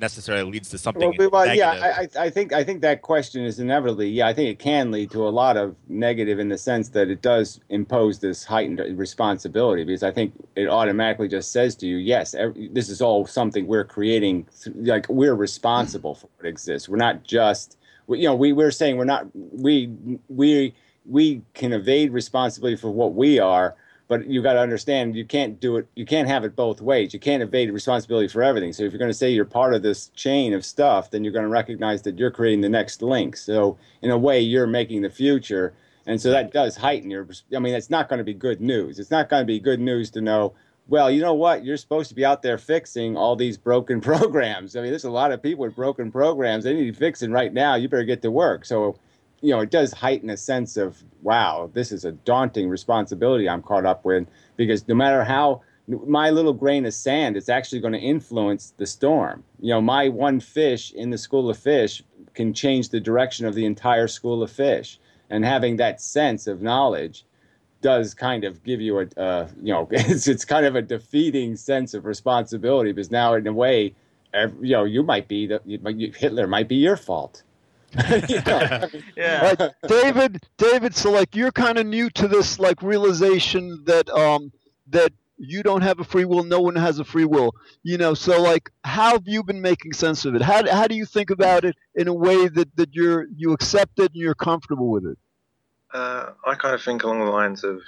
necessarily 0.00 0.50
leads 0.50 0.70
to 0.70 0.78
something. 0.78 1.14
Well, 1.18 1.30
well 1.30 1.54
yeah, 1.54 1.70
I, 1.70 2.08
I, 2.18 2.30
think 2.30 2.52
I 2.52 2.64
think 2.64 2.80
that 2.80 3.02
question 3.02 3.44
is 3.44 3.58
inevitably. 3.60 4.08
Yeah, 4.08 4.26
I 4.26 4.34
think 4.34 4.48
it 4.48 4.58
can 4.58 4.90
lead 4.90 5.10
to 5.12 5.26
a 5.26 5.30
lot 5.30 5.56
of 5.56 5.76
negative 5.88 6.38
in 6.38 6.48
the 6.48 6.58
sense 6.58 6.88
that 6.90 7.08
it 7.08 7.22
does 7.22 7.60
impose 7.68 8.18
this 8.18 8.44
heightened 8.44 8.80
responsibility 8.98 9.84
because 9.84 10.02
I 10.02 10.10
think 10.10 10.32
it 10.56 10.68
automatically 10.68 11.28
just 11.28 11.52
says 11.52 11.76
to 11.76 11.86
you, 11.86 11.96
yes, 11.96 12.34
every, 12.34 12.68
this 12.68 12.88
is 12.88 13.00
all 13.00 13.26
something 13.26 13.66
we're 13.66 13.84
creating. 13.84 14.46
Like 14.74 15.08
we're 15.08 15.34
responsible 15.34 16.14
for 16.14 16.28
what 16.36 16.48
exists. 16.48 16.88
We're 16.88 16.96
not 16.96 17.24
just. 17.24 17.76
You 18.08 18.24
know, 18.24 18.34
we 18.34 18.52
we're 18.52 18.72
saying 18.72 18.96
we're 18.96 19.04
not 19.04 19.26
we 19.34 19.92
we 20.28 20.74
we 21.06 21.42
can 21.54 21.72
evade 21.72 22.12
responsibility 22.12 22.76
for 22.76 22.90
what 22.90 23.14
we 23.14 23.38
are, 23.38 23.76
but 24.08 24.26
you 24.26 24.42
got 24.42 24.54
to 24.54 24.60
understand 24.60 25.14
you 25.14 25.24
can't 25.24 25.60
do 25.60 25.76
it. 25.76 25.86
You 25.94 26.04
can't 26.04 26.26
have 26.26 26.44
it 26.44 26.56
both 26.56 26.80
ways. 26.80 27.14
You 27.14 27.20
can't 27.20 27.44
evade 27.44 27.70
responsibility 27.70 28.26
for 28.26 28.42
everything. 28.42 28.72
So 28.72 28.82
if 28.82 28.92
you're 28.92 28.98
going 28.98 29.10
to 29.10 29.14
say 29.14 29.30
you're 29.30 29.44
part 29.44 29.72
of 29.72 29.82
this 29.82 30.08
chain 30.08 30.52
of 30.52 30.64
stuff, 30.64 31.10
then 31.10 31.22
you're 31.22 31.32
going 31.32 31.44
to 31.44 31.48
recognize 31.48 32.02
that 32.02 32.18
you're 32.18 32.32
creating 32.32 32.60
the 32.60 32.68
next 32.68 33.02
link. 33.02 33.36
So 33.36 33.78
in 34.02 34.10
a 34.10 34.18
way, 34.18 34.40
you're 34.40 34.66
making 34.66 35.02
the 35.02 35.10
future. 35.10 35.74
And 36.06 36.20
so 36.20 36.30
that 36.30 36.52
does 36.52 36.76
heighten 36.76 37.08
your. 37.08 37.28
I 37.54 37.60
mean, 37.60 37.74
it's 37.74 37.88
not 37.88 38.08
going 38.08 38.18
to 38.18 38.24
be 38.24 38.34
good 38.34 38.60
news. 38.60 38.98
It's 38.98 39.12
not 39.12 39.28
going 39.28 39.42
to 39.42 39.46
be 39.46 39.60
good 39.60 39.78
news 39.78 40.10
to 40.10 40.20
know. 40.20 40.54
Well, 40.88 41.08
you 41.08 41.20
know 41.20 41.34
what? 41.34 41.64
You're 41.64 41.76
supposed 41.76 42.08
to 42.08 42.16
be 42.16 42.24
out 42.24 42.42
there 42.42 42.58
fixing 42.58 43.16
all 43.16 43.36
these 43.36 43.56
broken 43.56 44.00
programs. 44.10 44.74
I 44.74 44.80
mean, 44.80 44.90
there's 44.90 45.04
a 45.04 45.10
lot 45.10 45.30
of 45.30 45.40
people 45.40 45.64
with 45.64 45.76
broken 45.76 46.10
programs. 46.10 46.64
They 46.64 46.74
need 46.74 46.96
fixing 46.96 47.30
right 47.30 47.52
now. 47.52 47.76
You 47.76 47.88
better 47.88 48.02
get 48.02 48.22
to 48.22 48.30
work. 48.32 48.64
So 48.64 48.98
you 49.42 49.50
know, 49.50 49.60
it 49.60 49.70
does 49.70 49.92
heighten 49.92 50.30
a 50.30 50.36
sense 50.36 50.76
of 50.76 51.02
wow, 51.22 51.70
this 51.72 51.92
is 51.92 52.04
a 52.04 52.12
daunting 52.12 52.68
responsibility 52.68 53.48
I'm 53.48 53.62
caught 53.62 53.86
up 53.86 54.04
with 54.04 54.26
because 54.56 54.86
no 54.88 54.94
matter 54.94 55.24
how 55.24 55.62
my 56.06 56.30
little 56.30 56.52
grain 56.52 56.86
of 56.86 56.94
sand 56.94 57.36
is 57.36 57.48
actually 57.48 57.80
going 57.80 57.92
to 57.92 57.98
influence 57.98 58.72
the 58.76 58.86
storm. 58.86 59.42
You 59.60 59.70
know, 59.70 59.80
my 59.80 60.08
one 60.08 60.40
fish 60.40 60.92
in 60.92 61.10
the 61.10 61.18
school 61.18 61.50
of 61.50 61.58
fish 61.58 62.02
can 62.34 62.54
change 62.54 62.90
the 62.90 63.00
direction 63.00 63.46
of 63.46 63.54
the 63.54 63.64
entire 63.64 64.06
school 64.06 64.42
of 64.42 64.50
fish. 64.50 64.98
And 65.30 65.44
having 65.44 65.76
that 65.76 66.00
sense 66.00 66.46
of 66.46 66.62
knowledge 66.62 67.24
does 67.82 68.14
kind 68.14 68.44
of 68.44 68.62
give 68.62 68.80
you 68.80 69.00
a, 69.00 69.06
uh, 69.16 69.48
you 69.62 69.72
know, 69.72 69.88
it's, 69.90 70.28
it's 70.28 70.44
kind 70.44 70.66
of 70.66 70.76
a 70.76 70.82
defeating 70.82 71.56
sense 71.56 71.94
of 71.94 72.04
responsibility 72.04 72.92
because 72.92 73.10
now, 73.10 73.34
in 73.34 73.46
a 73.46 73.52
way, 73.52 73.94
every, 74.32 74.68
you 74.68 74.74
know, 74.74 74.84
you 74.84 75.02
might 75.02 75.28
be 75.28 75.46
the 75.46 75.60
Hitler 76.16 76.46
might 76.46 76.68
be 76.68 76.76
your 76.76 76.96
fault. 76.96 77.42
You 78.28 78.40
know? 78.46 78.88
yeah, 79.16 79.54
right. 79.58 79.72
David. 79.86 80.46
David. 80.56 80.94
So, 80.94 81.10
like, 81.10 81.34
you're 81.34 81.52
kind 81.52 81.78
of 81.78 81.86
new 81.86 82.10
to 82.10 82.28
this, 82.28 82.58
like, 82.58 82.82
realization 82.82 83.82
that 83.86 84.08
um 84.10 84.52
that 84.88 85.12
you 85.42 85.62
don't 85.62 85.80
have 85.80 85.98
a 86.00 86.04
free 86.04 86.26
will 86.26 86.44
no 86.44 86.60
one 86.60 86.76
has 86.76 86.98
a 86.98 87.04
free 87.04 87.24
will 87.24 87.54
you 87.82 87.96
know 87.96 88.12
so 88.12 88.40
like 88.40 88.70
how 88.84 89.12
have 89.12 89.26
you 89.26 89.42
been 89.42 89.62
making 89.62 89.92
sense 89.92 90.26
of 90.26 90.34
it 90.34 90.42
how, 90.42 90.70
how 90.70 90.86
do 90.86 90.94
you 90.94 91.06
think 91.06 91.30
about 91.30 91.64
it 91.64 91.74
in 91.94 92.08
a 92.08 92.14
way 92.14 92.46
that, 92.46 92.68
that 92.76 92.94
you're 92.94 93.26
you 93.34 93.52
accept 93.52 93.98
it 93.98 94.12
and 94.12 94.16
you're 94.16 94.34
comfortable 94.34 94.90
with 94.90 95.06
it 95.06 95.18
uh, 95.94 96.30
i 96.44 96.54
kind 96.54 96.74
of 96.74 96.82
think 96.82 97.02
along 97.04 97.20
the 97.20 97.24
lines 97.24 97.64
of 97.64 97.80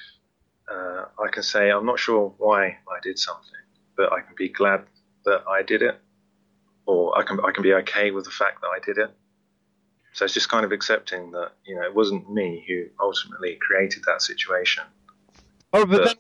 uh, 0.73 1.05
i 1.23 1.29
can 1.31 1.43
say 1.43 1.71
i'm 1.71 1.85
not 1.85 1.99
sure 1.99 2.33
why 2.39 2.67
i 2.67 2.99
did 3.03 3.19
something 3.19 3.51
but 3.97 4.11
i 4.13 4.21
can 4.21 4.35
be 4.35 4.49
glad 4.49 4.85
that 5.27 5.45
i 5.47 5.63
did 5.63 5.83
it 5.83 6.01
or 6.87 7.17
i 7.19 7.23
can, 7.23 7.39
I 7.45 7.53
can 7.53 7.63
be 7.63 7.75
okay 7.75 8.13
with 8.13 8.25
the 8.25 8.31
fact 8.31 8.63
that 8.63 8.69
i 8.69 8.79
did 8.85 8.97
it 8.97 9.15
so 10.13 10.25
it's 10.25 10.35
just 10.35 10.49
kind 10.49 10.65
of 10.65 10.73
accepting 10.73 11.31
that 11.31 11.53
you 11.65 11.75
know 11.75 11.83
it 11.83 11.95
wasn't 11.95 12.31
me 12.33 12.65
who 12.67 12.85
ultimately 13.05 13.59
created 13.61 14.03
that 14.07 14.23
situation 14.23 14.85
Oh, 15.75 15.87
but, 15.87 15.99
but 15.99 16.05
then 16.05 16.17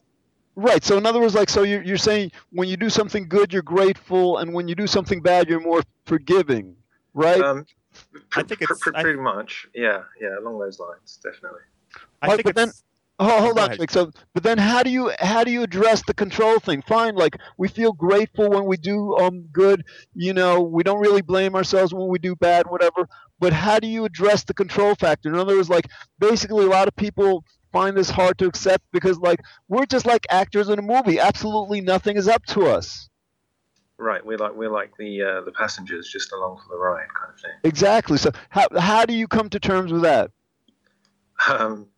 Right. 0.54 0.84
So 0.84 0.98
in 0.98 1.06
other 1.06 1.20
words, 1.20 1.34
like, 1.34 1.48
so 1.48 1.62
you're, 1.62 1.82
you're 1.82 1.96
saying 1.96 2.32
when 2.50 2.68
you 2.68 2.76
do 2.76 2.90
something 2.90 3.26
good, 3.28 3.52
you're 3.52 3.62
grateful, 3.62 4.38
and 4.38 4.52
when 4.52 4.68
you 4.68 4.74
do 4.74 4.86
something 4.86 5.20
bad, 5.20 5.48
you're 5.48 5.60
more 5.60 5.82
forgiving, 6.04 6.76
right? 7.14 7.40
Um, 7.40 7.64
pr- 8.28 8.40
I 8.40 8.42
think 8.42 8.60
it's 8.60 8.78
pr- 8.78 8.90
pr- 8.90 9.00
pretty 9.00 9.18
I, 9.18 9.22
much. 9.22 9.66
Yeah, 9.74 10.02
yeah, 10.20 10.38
along 10.38 10.58
those 10.58 10.78
lines, 10.78 11.18
definitely. 11.22 11.60
I 12.20 12.28
think 12.28 12.44
but 12.44 12.54
then, 12.54 12.70
oh, 13.18 13.40
hold 13.40 13.58
on, 13.58 13.70
Nick. 13.78 13.90
So, 13.90 14.10
but 14.34 14.42
then 14.42 14.58
how 14.58 14.82
do 14.82 14.90
you 14.90 15.10
how 15.20 15.42
do 15.42 15.50
you 15.50 15.62
address 15.62 16.02
the 16.06 16.14
control 16.14 16.58
thing? 16.60 16.82
Fine, 16.82 17.14
like 17.14 17.38
we 17.56 17.68
feel 17.68 17.92
grateful 17.92 18.50
when 18.50 18.66
we 18.66 18.76
do 18.76 19.16
um 19.16 19.46
good. 19.52 19.84
You 20.14 20.34
know, 20.34 20.60
we 20.60 20.82
don't 20.82 21.00
really 21.00 21.22
blame 21.22 21.54
ourselves 21.54 21.94
when 21.94 22.08
we 22.08 22.18
do 22.18 22.36
bad, 22.36 22.66
whatever. 22.66 23.08
But 23.42 23.52
how 23.52 23.80
do 23.80 23.88
you 23.88 24.04
address 24.04 24.44
the 24.44 24.54
control 24.54 24.94
factor? 24.94 25.28
In 25.28 25.34
other 25.34 25.56
words, 25.56 25.68
like 25.68 25.88
basically, 26.20 26.64
a 26.64 26.68
lot 26.68 26.86
of 26.86 26.94
people 26.94 27.44
find 27.72 27.96
this 27.96 28.08
hard 28.08 28.38
to 28.38 28.46
accept 28.46 28.84
because 28.92 29.18
like 29.18 29.40
we're 29.66 29.84
just 29.84 30.06
like 30.06 30.24
actors 30.30 30.68
in 30.68 30.78
a 30.78 30.82
movie. 30.82 31.18
Absolutely 31.18 31.80
nothing 31.80 32.16
is 32.16 32.28
up 32.28 32.46
to 32.46 32.66
us. 32.66 33.08
Right, 33.98 34.24
we're 34.24 34.38
like 34.38 34.54
we're 34.54 34.70
like 34.70 34.96
the 34.96 35.22
uh, 35.22 35.40
the 35.40 35.50
passengers 35.50 36.08
just 36.08 36.30
along 36.30 36.58
for 36.58 36.68
the 36.68 36.78
ride 36.78 37.08
kind 37.20 37.34
of 37.34 37.40
thing. 37.40 37.50
Exactly. 37.64 38.16
So 38.16 38.30
how 38.48 38.68
how 38.78 39.06
do 39.06 39.12
you 39.12 39.26
come 39.26 39.48
to 39.48 39.58
terms 39.58 39.92
with 39.92 40.02
that? 40.02 40.30
Um, 41.48 41.88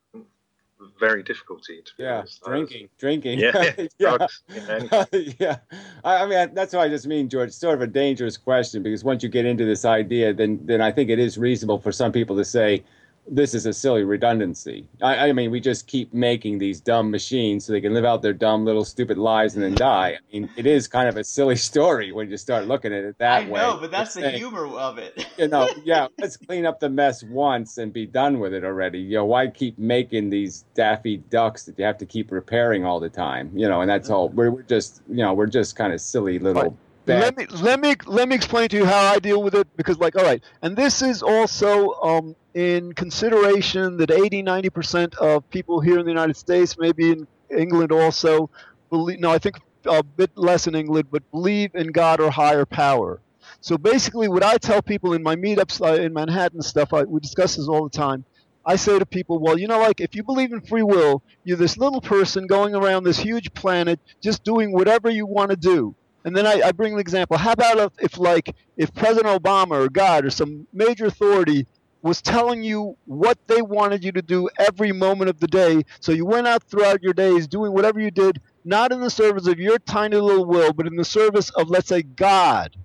very 0.98 1.22
difficulty. 1.22 1.82
yeah, 1.98 2.22
drinking, 2.44 2.88
drinking. 2.98 3.38
Yeah, 3.38 3.72
yeah. 3.98 4.26
yeah. 5.38 5.58
I, 6.04 6.16
I, 6.22 6.26
mean, 6.26 6.54
that's 6.54 6.74
what 6.74 6.82
I 6.82 6.88
just 6.88 7.06
mean, 7.06 7.28
George. 7.28 7.48
It's 7.48 7.56
sort 7.56 7.74
of 7.74 7.82
a 7.82 7.86
dangerous 7.86 8.36
question 8.36 8.82
because 8.82 9.04
once 9.04 9.22
you 9.22 9.28
get 9.28 9.44
into 9.46 9.64
this 9.64 9.84
idea, 9.84 10.32
then 10.32 10.60
then 10.64 10.80
I 10.80 10.90
think 10.92 11.10
it 11.10 11.18
is 11.18 11.38
reasonable 11.38 11.78
for 11.78 11.92
some 11.92 12.12
people 12.12 12.36
to 12.36 12.44
say, 12.44 12.82
this 13.28 13.54
is 13.54 13.66
a 13.66 13.72
silly 13.72 14.04
redundancy. 14.04 14.86
I, 15.02 15.28
I, 15.28 15.32
mean, 15.32 15.50
we 15.50 15.60
just 15.60 15.86
keep 15.86 16.12
making 16.12 16.58
these 16.58 16.80
dumb 16.80 17.10
machines 17.10 17.64
so 17.64 17.72
they 17.72 17.80
can 17.80 17.94
live 17.94 18.04
out 18.04 18.22
their 18.22 18.32
dumb 18.32 18.64
little 18.64 18.84
stupid 18.84 19.18
lives 19.18 19.54
and 19.54 19.62
then 19.62 19.70
mm-hmm. 19.70 19.78
die. 19.78 20.08
I 20.10 20.32
mean, 20.32 20.50
it 20.56 20.66
is 20.66 20.86
kind 20.88 21.08
of 21.08 21.16
a 21.16 21.24
silly 21.24 21.56
story 21.70 22.12
when 22.12 22.30
you 22.30 22.36
start 22.36 22.66
looking 22.66 22.92
at 22.92 23.04
it 23.04 23.18
that 23.18 23.44
I 23.44 23.48
way. 23.48 23.60
I 23.60 23.70
know, 23.70 23.78
but 23.78 23.90
that's 23.90 24.10
it's 24.10 24.14
the 24.16 24.20
saying, 24.22 24.38
humor 24.38 24.66
of 24.66 24.98
it. 24.98 25.26
you 25.38 25.48
know, 25.48 25.68
yeah, 25.84 26.08
let's 26.18 26.36
clean 26.36 26.66
up 26.66 26.80
the 26.80 26.90
mess 26.90 27.22
once 27.22 27.78
and 27.78 27.92
be 27.92 28.06
done 28.06 28.38
with 28.38 28.52
it 28.52 28.64
already. 28.64 29.00
You 29.00 29.18
know, 29.18 29.24
why 29.24 29.48
keep 29.48 29.78
making 29.78 30.30
these 30.30 30.64
daffy 30.74 31.18
ducks 31.18 31.64
that 31.64 31.78
you 31.78 31.84
have 31.84 31.98
to 31.98 32.06
keep 32.06 32.30
repairing 32.30 32.84
all 32.84 33.00
the 33.00 33.10
time? 33.10 33.50
You 33.54 33.68
know, 33.68 33.80
and 33.80 33.90
that's 33.90 34.08
mm-hmm. 34.08 34.16
all. 34.16 34.28
We're, 34.30 34.50
we're 34.50 34.62
just, 34.62 35.02
you 35.08 35.16
know, 35.16 35.32
we're 35.32 35.46
just 35.46 35.76
kind 35.76 35.92
of 35.92 36.00
silly 36.00 36.38
little. 36.38 36.76
Let 37.06 37.36
me 37.36 37.46
let 37.46 37.80
me 37.80 37.94
let 38.06 38.28
me 38.28 38.34
explain 38.34 38.68
to 38.70 38.76
you 38.76 38.86
how 38.86 39.12
I 39.12 39.18
deal 39.18 39.42
with 39.42 39.54
it 39.54 39.68
because 39.76 39.98
like 39.98 40.16
all 40.16 40.24
right 40.24 40.42
and 40.62 40.74
this 40.74 41.02
is 41.02 41.22
also 41.22 41.92
um, 42.02 42.34
in 42.54 42.94
consideration 42.94 43.98
that 43.98 44.10
80 44.10 44.42
90% 44.42 45.14
of 45.16 45.48
people 45.50 45.80
here 45.80 45.98
in 45.98 46.06
the 46.06 46.10
United 46.10 46.36
States 46.36 46.76
maybe 46.78 47.10
in 47.10 47.26
England 47.54 47.92
also 47.92 48.48
believe 48.88 49.20
no 49.20 49.30
I 49.30 49.38
think 49.38 49.56
a 49.84 50.02
bit 50.02 50.30
less 50.34 50.66
in 50.66 50.74
England 50.74 51.08
but 51.10 51.30
believe 51.30 51.74
in 51.74 51.88
God 51.88 52.20
or 52.20 52.30
higher 52.30 52.64
power. 52.64 53.20
So 53.60 53.76
basically 53.76 54.28
what 54.28 54.42
I 54.42 54.56
tell 54.56 54.80
people 54.80 55.12
in 55.12 55.22
my 55.22 55.36
meetups 55.36 55.86
uh, 55.86 56.00
in 56.00 56.14
Manhattan 56.14 56.62
stuff 56.62 56.94
I, 56.94 57.02
we 57.02 57.20
discuss 57.20 57.56
this 57.56 57.68
all 57.68 57.84
the 57.84 57.96
time. 57.96 58.24
I 58.66 58.76
say 58.76 58.98
to 58.98 59.04
people, 59.04 59.38
well, 59.40 59.58
you 59.58 59.68
know, 59.68 59.78
like 59.78 60.00
if 60.00 60.14
you 60.14 60.22
believe 60.22 60.52
in 60.52 60.62
free 60.62 60.82
will, 60.82 61.22
you're 61.44 61.58
this 61.58 61.76
little 61.76 62.00
person 62.00 62.46
going 62.46 62.74
around 62.74 63.04
this 63.04 63.18
huge 63.18 63.52
planet 63.52 64.00
just 64.22 64.42
doing 64.42 64.72
whatever 64.72 65.10
you 65.10 65.26
want 65.26 65.50
to 65.50 65.56
do. 65.56 65.94
And 66.24 66.34
then 66.34 66.46
I, 66.46 66.62
I 66.64 66.72
bring 66.72 66.94
an 66.94 66.98
example. 66.98 67.36
How 67.36 67.52
about 67.52 67.78
if, 67.78 67.92
if, 68.12 68.18
like, 68.18 68.54
if 68.76 68.94
President 68.94 69.42
Obama 69.42 69.72
or 69.72 69.88
God 69.88 70.24
or 70.24 70.30
some 70.30 70.66
major 70.72 71.06
authority 71.06 71.66
was 72.02 72.20
telling 72.22 72.62
you 72.62 72.96
what 73.06 73.38
they 73.46 73.62
wanted 73.62 74.04
you 74.04 74.12
to 74.12 74.22
do 74.22 74.48
every 74.58 74.92
moment 74.92 75.30
of 75.30 75.40
the 75.40 75.46
day, 75.46 75.82
so 76.00 76.12
you 76.12 76.26
went 76.26 76.46
out 76.46 76.62
throughout 76.64 77.02
your 77.02 77.14
days 77.14 77.46
doing 77.46 77.72
whatever 77.72 78.00
you 78.00 78.10
did, 78.10 78.40
not 78.64 78.92
in 78.92 79.00
the 79.00 79.10
service 79.10 79.46
of 79.46 79.58
your 79.58 79.78
tiny 79.78 80.16
little 80.16 80.44
will, 80.44 80.72
but 80.72 80.86
in 80.86 80.96
the 80.96 81.04
service 81.04 81.50
of, 81.50 81.68
let's 81.68 81.88
say, 81.88 82.02
God. 82.02 82.76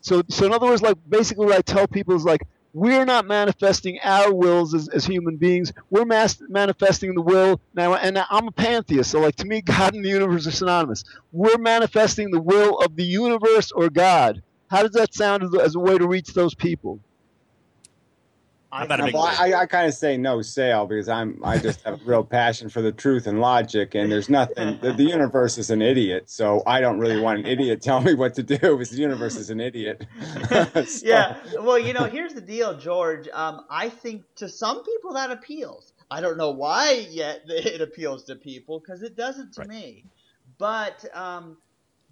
So, 0.00 0.22
so 0.28 0.46
in 0.46 0.52
other 0.52 0.66
words, 0.66 0.82
like 0.82 0.96
basically, 1.08 1.46
what 1.46 1.56
I 1.56 1.62
tell 1.62 1.86
people 1.86 2.14
is 2.14 2.24
like, 2.24 2.42
we're 2.72 3.04
not 3.04 3.26
manifesting 3.26 3.98
our 4.02 4.32
wills 4.32 4.74
as, 4.74 4.88
as 4.88 5.04
human 5.04 5.36
beings. 5.36 5.72
We're 5.90 6.04
mas- 6.04 6.42
manifesting 6.48 7.14
the 7.14 7.22
will 7.22 7.60
now. 7.74 7.94
And 7.94 8.18
I'm 8.30 8.48
a 8.48 8.52
pantheist, 8.52 9.10
so 9.10 9.20
like 9.20 9.36
to 9.36 9.46
me, 9.46 9.60
God 9.62 9.94
and 9.94 10.04
the 10.04 10.08
universe 10.08 10.46
are 10.46 10.52
synonymous. 10.52 11.04
We're 11.32 11.58
manifesting 11.58 12.30
the 12.30 12.40
will 12.40 12.78
of 12.78 12.96
the 12.96 13.04
universe 13.04 13.72
or 13.72 13.90
God. 13.90 14.42
How 14.68 14.82
does 14.82 14.92
that 14.92 15.14
sound 15.14 15.42
as, 15.42 15.54
as 15.54 15.74
a 15.74 15.80
way 15.80 15.98
to 15.98 16.06
reach 16.06 16.32
those 16.32 16.54
people? 16.54 17.00
I'm 18.72 18.88
not 18.88 19.00
a 19.00 19.16
I, 19.16 19.62
I 19.62 19.66
kind 19.66 19.88
of 19.88 19.94
say 19.94 20.16
no 20.16 20.42
sale 20.42 20.86
because 20.86 21.08
I'm 21.08 21.40
I 21.42 21.58
just 21.58 21.82
have 21.82 22.00
a 22.00 22.04
real 22.04 22.22
passion 22.22 22.68
for 22.68 22.80
the 22.80 22.92
truth 22.92 23.26
and 23.26 23.40
logic, 23.40 23.94
and 23.94 24.10
there's 24.10 24.28
nothing. 24.28 24.78
The, 24.80 24.92
the, 24.92 25.04
universe 25.04 25.58
is 25.58 25.70
an 25.70 25.82
idiot, 25.82 26.30
so 26.30 26.62
I 26.66 26.80
don't 26.80 26.98
really 27.00 27.20
want 27.20 27.40
an 27.40 27.46
idiot 27.46 27.82
tell 27.82 28.00
me 28.00 28.14
what 28.14 28.34
to 28.34 28.44
do 28.44 28.56
because 28.58 28.90
the 28.90 28.98
universe 28.98 29.36
is 29.36 29.50
an 29.50 29.60
idiot. 29.60 30.06
so. 30.50 30.84
Yeah, 31.02 31.36
well, 31.60 31.78
you 31.78 31.92
know, 31.92 32.04
here's 32.04 32.34
the 32.34 32.40
deal, 32.40 32.78
George. 32.78 33.28
Um, 33.32 33.64
I 33.68 33.88
think 33.88 34.22
to 34.36 34.48
some 34.48 34.84
people 34.84 35.14
that 35.14 35.30
appeals. 35.30 35.92
I 36.12 36.20
don't 36.20 36.36
know 36.36 36.50
why 36.50 37.06
yet 37.10 37.42
it 37.48 37.80
appeals 37.80 38.24
to 38.24 38.36
people 38.36 38.80
because 38.80 39.02
it 39.02 39.16
doesn't 39.16 39.54
to 39.54 39.60
right. 39.62 39.68
me, 39.68 40.04
but 40.58 41.04
um, 41.12 41.56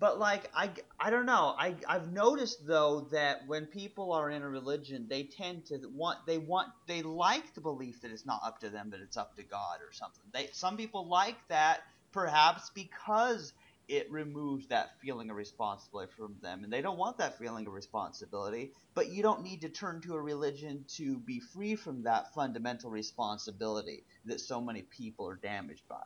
but 0.00 0.19
like 0.19 0.50
I, 0.55 0.71
I 0.99 1.11
don't 1.11 1.26
know. 1.26 1.55
I, 1.59 1.75
I've 1.88 2.12
noticed 2.12 2.67
though 2.67 3.09
that 3.12 3.47
when 3.47 3.67
people 3.67 4.12
are 4.12 4.31
in 4.31 4.43
a 4.43 4.49
religion 4.49 5.07
they 5.09 5.25
tend 5.25 5.67
to 5.67 5.81
want 5.95 6.19
they 6.26 6.38
want 6.38 6.69
they 6.87 7.02
like 7.02 7.55
the 7.55 7.61
belief 7.61 8.02
that 8.02 8.11
it's 8.11 8.26
not 8.26 8.40
up 8.45 8.61
to 8.61 8.71
them 8.71 8.88
but 8.90 9.00
it's 9.00 9.17
up 9.17 9.37
to 9.37 9.43
God 9.43 9.78
or 9.81 9.93
something. 9.93 10.25
They 10.33 10.49
some 10.52 10.76
people 10.76 11.09
like 11.09 11.37
that 11.49 11.81
perhaps 12.12 12.71
because 12.75 13.52
it 13.88 14.11
removes 14.11 14.67
that 14.69 14.90
feeling 15.00 15.31
of 15.31 15.37
responsibility 15.37 16.12
from 16.17 16.37
them 16.43 16.62
and 16.62 16.73
they 16.73 16.83
don't 16.83 16.99
want 16.99 17.19
that 17.19 17.38
feeling 17.38 17.67
of 17.67 17.73
responsibility. 17.73 18.73
But 18.95 19.11
you 19.11 19.23
don't 19.23 19.43
need 19.43 19.62
to 19.62 19.69
turn 19.69 20.02
to 20.02 20.14
a 20.14 20.21
religion 20.21 20.85
to 20.97 21.19
be 21.19 21.40
free 21.40 21.75
from 21.75 22.02
that 22.02 22.35
fundamental 22.35 22.90
responsibility 22.90 24.05
that 24.26 24.40
so 24.40 24.61
many 24.61 24.83
people 24.83 25.26
are 25.28 25.37
damaged 25.37 25.85
by 25.88 26.05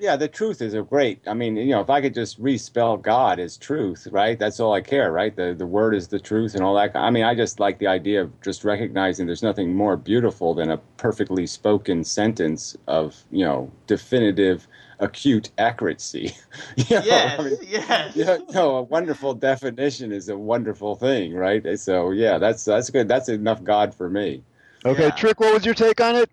yeah, 0.00 0.16
the 0.16 0.28
truth 0.28 0.60
is 0.60 0.74
a 0.74 0.82
great. 0.82 1.20
I 1.26 1.34
mean, 1.34 1.56
you 1.56 1.70
know, 1.70 1.80
if 1.80 1.90
I 1.90 2.00
could 2.00 2.14
just 2.14 2.42
respell 2.42 3.00
God 3.00 3.38
as 3.38 3.56
truth, 3.56 4.08
right? 4.10 4.38
That's 4.38 4.58
all 4.58 4.72
I 4.72 4.80
care, 4.80 5.12
right? 5.12 5.34
The 5.34 5.54
the 5.56 5.66
word 5.66 5.94
is 5.94 6.08
the 6.08 6.18
truth 6.18 6.54
and 6.54 6.64
all 6.64 6.74
that. 6.74 6.96
I 6.96 7.10
mean, 7.10 7.24
I 7.24 7.34
just 7.34 7.60
like 7.60 7.78
the 7.78 7.86
idea 7.86 8.22
of 8.22 8.40
just 8.40 8.64
recognizing 8.64 9.26
there's 9.26 9.42
nothing 9.42 9.74
more 9.74 9.96
beautiful 9.96 10.54
than 10.54 10.70
a 10.70 10.78
perfectly 10.96 11.46
spoken 11.46 12.04
sentence 12.04 12.76
of 12.86 13.22
you 13.30 13.44
know 13.44 13.70
definitive, 13.86 14.66
acute 14.98 15.50
accuracy. 15.58 16.34
you 16.76 16.96
know, 16.96 17.02
yes, 17.04 17.40
I 17.40 17.42
mean, 17.44 17.56
yes. 17.62 18.16
You 18.16 18.24
know, 18.24 18.46
no, 18.50 18.76
a 18.76 18.82
wonderful 18.82 19.34
definition 19.34 20.10
is 20.10 20.28
a 20.28 20.36
wonderful 20.36 20.96
thing, 20.96 21.34
right? 21.34 21.78
So 21.78 22.10
yeah, 22.10 22.38
that's 22.38 22.64
that's 22.64 22.90
good. 22.90 23.08
That's 23.08 23.28
enough 23.28 23.62
God 23.62 23.94
for 23.94 24.10
me. 24.10 24.42
Okay, 24.84 25.04
yeah. 25.04 25.10
Trick. 25.10 25.38
What 25.38 25.54
was 25.54 25.64
your 25.64 25.74
take 25.74 26.00
on 26.00 26.16
it? 26.16 26.30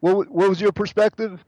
What 0.00 0.30
what 0.30 0.48
was 0.48 0.60
your 0.60 0.72
perspective? 0.72 1.44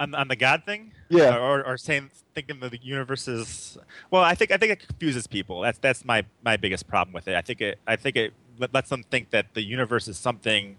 On, 0.00 0.14
on 0.14 0.28
the 0.28 0.36
God 0.36 0.64
thing? 0.64 0.92
Yeah. 1.08 1.36
Or, 1.36 1.64
or 1.64 1.76
saying 1.76 2.10
thinking 2.34 2.60
that 2.60 2.70
the 2.70 2.80
universe 2.82 3.28
is 3.28 3.78
well, 4.10 4.22
I 4.22 4.34
think 4.34 4.50
I 4.50 4.56
think 4.56 4.72
it 4.72 4.86
confuses 4.86 5.26
people. 5.26 5.60
That's 5.60 5.78
that's 5.78 6.04
my 6.04 6.24
my 6.44 6.56
biggest 6.56 6.86
problem 6.86 7.12
with 7.12 7.28
it. 7.28 7.34
I 7.34 7.42
think 7.42 7.60
it 7.60 7.78
I 7.86 7.96
think 7.96 8.16
it 8.16 8.32
lets 8.72 8.90
them 8.90 9.02
think 9.04 9.30
that 9.30 9.54
the 9.54 9.62
universe 9.62 10.08
is 10.08 10.18
something 10.18 10.76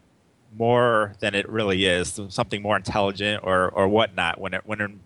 more 0.58 1.14
than 1.20 1.36
it 1.36 1.48
really 1.48 1.86
is, 1.86 2.20
something 2.30 2.62
more 2.62 2.78
intelligent 2.78 3.44
or 3.44 3.70
or 3.70 3.88
whatnot. 3.88 4.40
When 4.40 4.54
it 4.54 4.62
when 4.66 5.00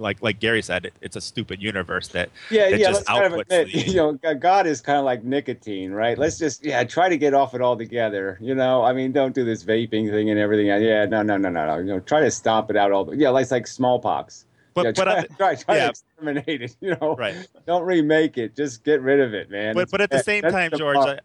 like 0.00 0.22
like 0.22 0.40
Gary 0.40 0.62
said, 0.62 0.86
it, 0.86 0.94
it's 1.00 1.16
a 1.16 1.20
stupid 1.20 1.62
universe 1.62 2.08
that 2.08 2.30
yeah 2.50 2.70
that 2.70 2.78
yeah. 2.78 2.88
just 2.88 3.08
Let's 3.08 3.08
kind 3.08 3.24
of 3.24 3.40
admit, 3.40 3.72
the- 3.72 3.78
you 3.90 3.96
know, 3.96 4.12
God 4.12 4.66
is 4.66 4.80
kind 4.80 4.98
of 4.98 5.04
like 5.04 5.24
nicotine, 5.24 5.92
right? 5.92 6.16
Let's 6.16 6.38
just 6.38 6.64
yeah 6.64 6.84
try 6.84 7.08
to 7.08 7.16
get 7.16 7.34
off 7.34 7.54
it 7.54 7.60
altogether. 7.60 8.38
You 8.40 8.54
know, 8.54 8.82
I 8.82 8.92
mean, 8.92 9.12
don't 9.12 9.34
do 9.34 9.44
this 9.44 9.64
vaping 9.64 10.10
thing 10.10 10.30
and 10.30 10.38
everything. 10.38 10.66
Yeah, 10.66 11.06
no, 11.06 11.22
no, 11.22 11.36
no, 11.36 11.48
no, 11.48 11.66
no. 11.66 11.78
You 11.78 11.84
know, 11.84 12.00
try 12.00 12.20
to 12.20 12.30
stomp 12.30 12.70
it 12.70 12.76
out 12.76 12.92
all. 12.92 13.14
Yeah, 13.14 13.30
like 13.30 13.50
like 13.50 13.66
smallpox. 13.66 14.44
But 14.74 14.84
yeah, 14.84 14.92
but 14.94 15.04
try, 15.04 15.16
at 15.16 15.36
try, 15.36 15.54
try 15.54 15.76
yeah. 15.76 15.84
to 15.84 15.90
exterminate 15.90 16.62
it. 16.62 16.76
You 16.80 16.96
know, 17.00 17.16
right. 17.16 17.48
don't 17.66 17.84
remake 17.84 18.36
it. 18.36 18.54
Just 18.54 18.84
get 18.84 19.00
rid 19.00 19.20
of 19.20 19.32
it, 19.32 19.50
man. 19.50 19.74
But 19.74 19.84
It's 19.84 19.90
but 19.90 20.00
at 20.02 20.10
the 20.10 20.22
same 20.22 20.42
That's 20.42 20.52
time, 20.52 20.70
the 20.70 20.76
George. 20.76 20.96
I, 20.98 21.18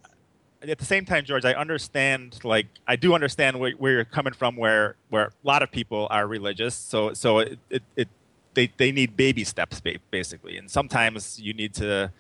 at 0.64 0.78
the 0.78 0.86
same 0.86 1.06
time, 1.06 1.26
George, 1.26 1.44
I 1.44 1.54
understand. 1.54 2.40
Like 2.44 2.68
I 2.88 2.96
do 2.96 3.14
understand 3.14 3.60
where, 3.60 3.72
where 3.72 3.92
you're 3.92 4.06
coming 4.06 4.34
from. 4.34 4.56
Where 4.56 4.96
where 5.10 5.26
a 5.26 5.32
lot 5.44 5.64
of 5.64 5.72
people 5.72 6.08
are 6.10 6.28
religious, 6.28 6.76
so 6.76 7.14
so 7.14 7.40
it 7.40 7.60
it, 7.70 7.84
it 7.96 8.08
they 8.54 8.72
they 8.78 8.92
need 8.92 9.16
baby 9.16 9.44
steps 9.44 9.82
basically, 10.12 10.58
and 10.58 10.70
sometimes 10.70 11.40
you 11.40 11.54
need 11.54 11.74
to 11.76 12.12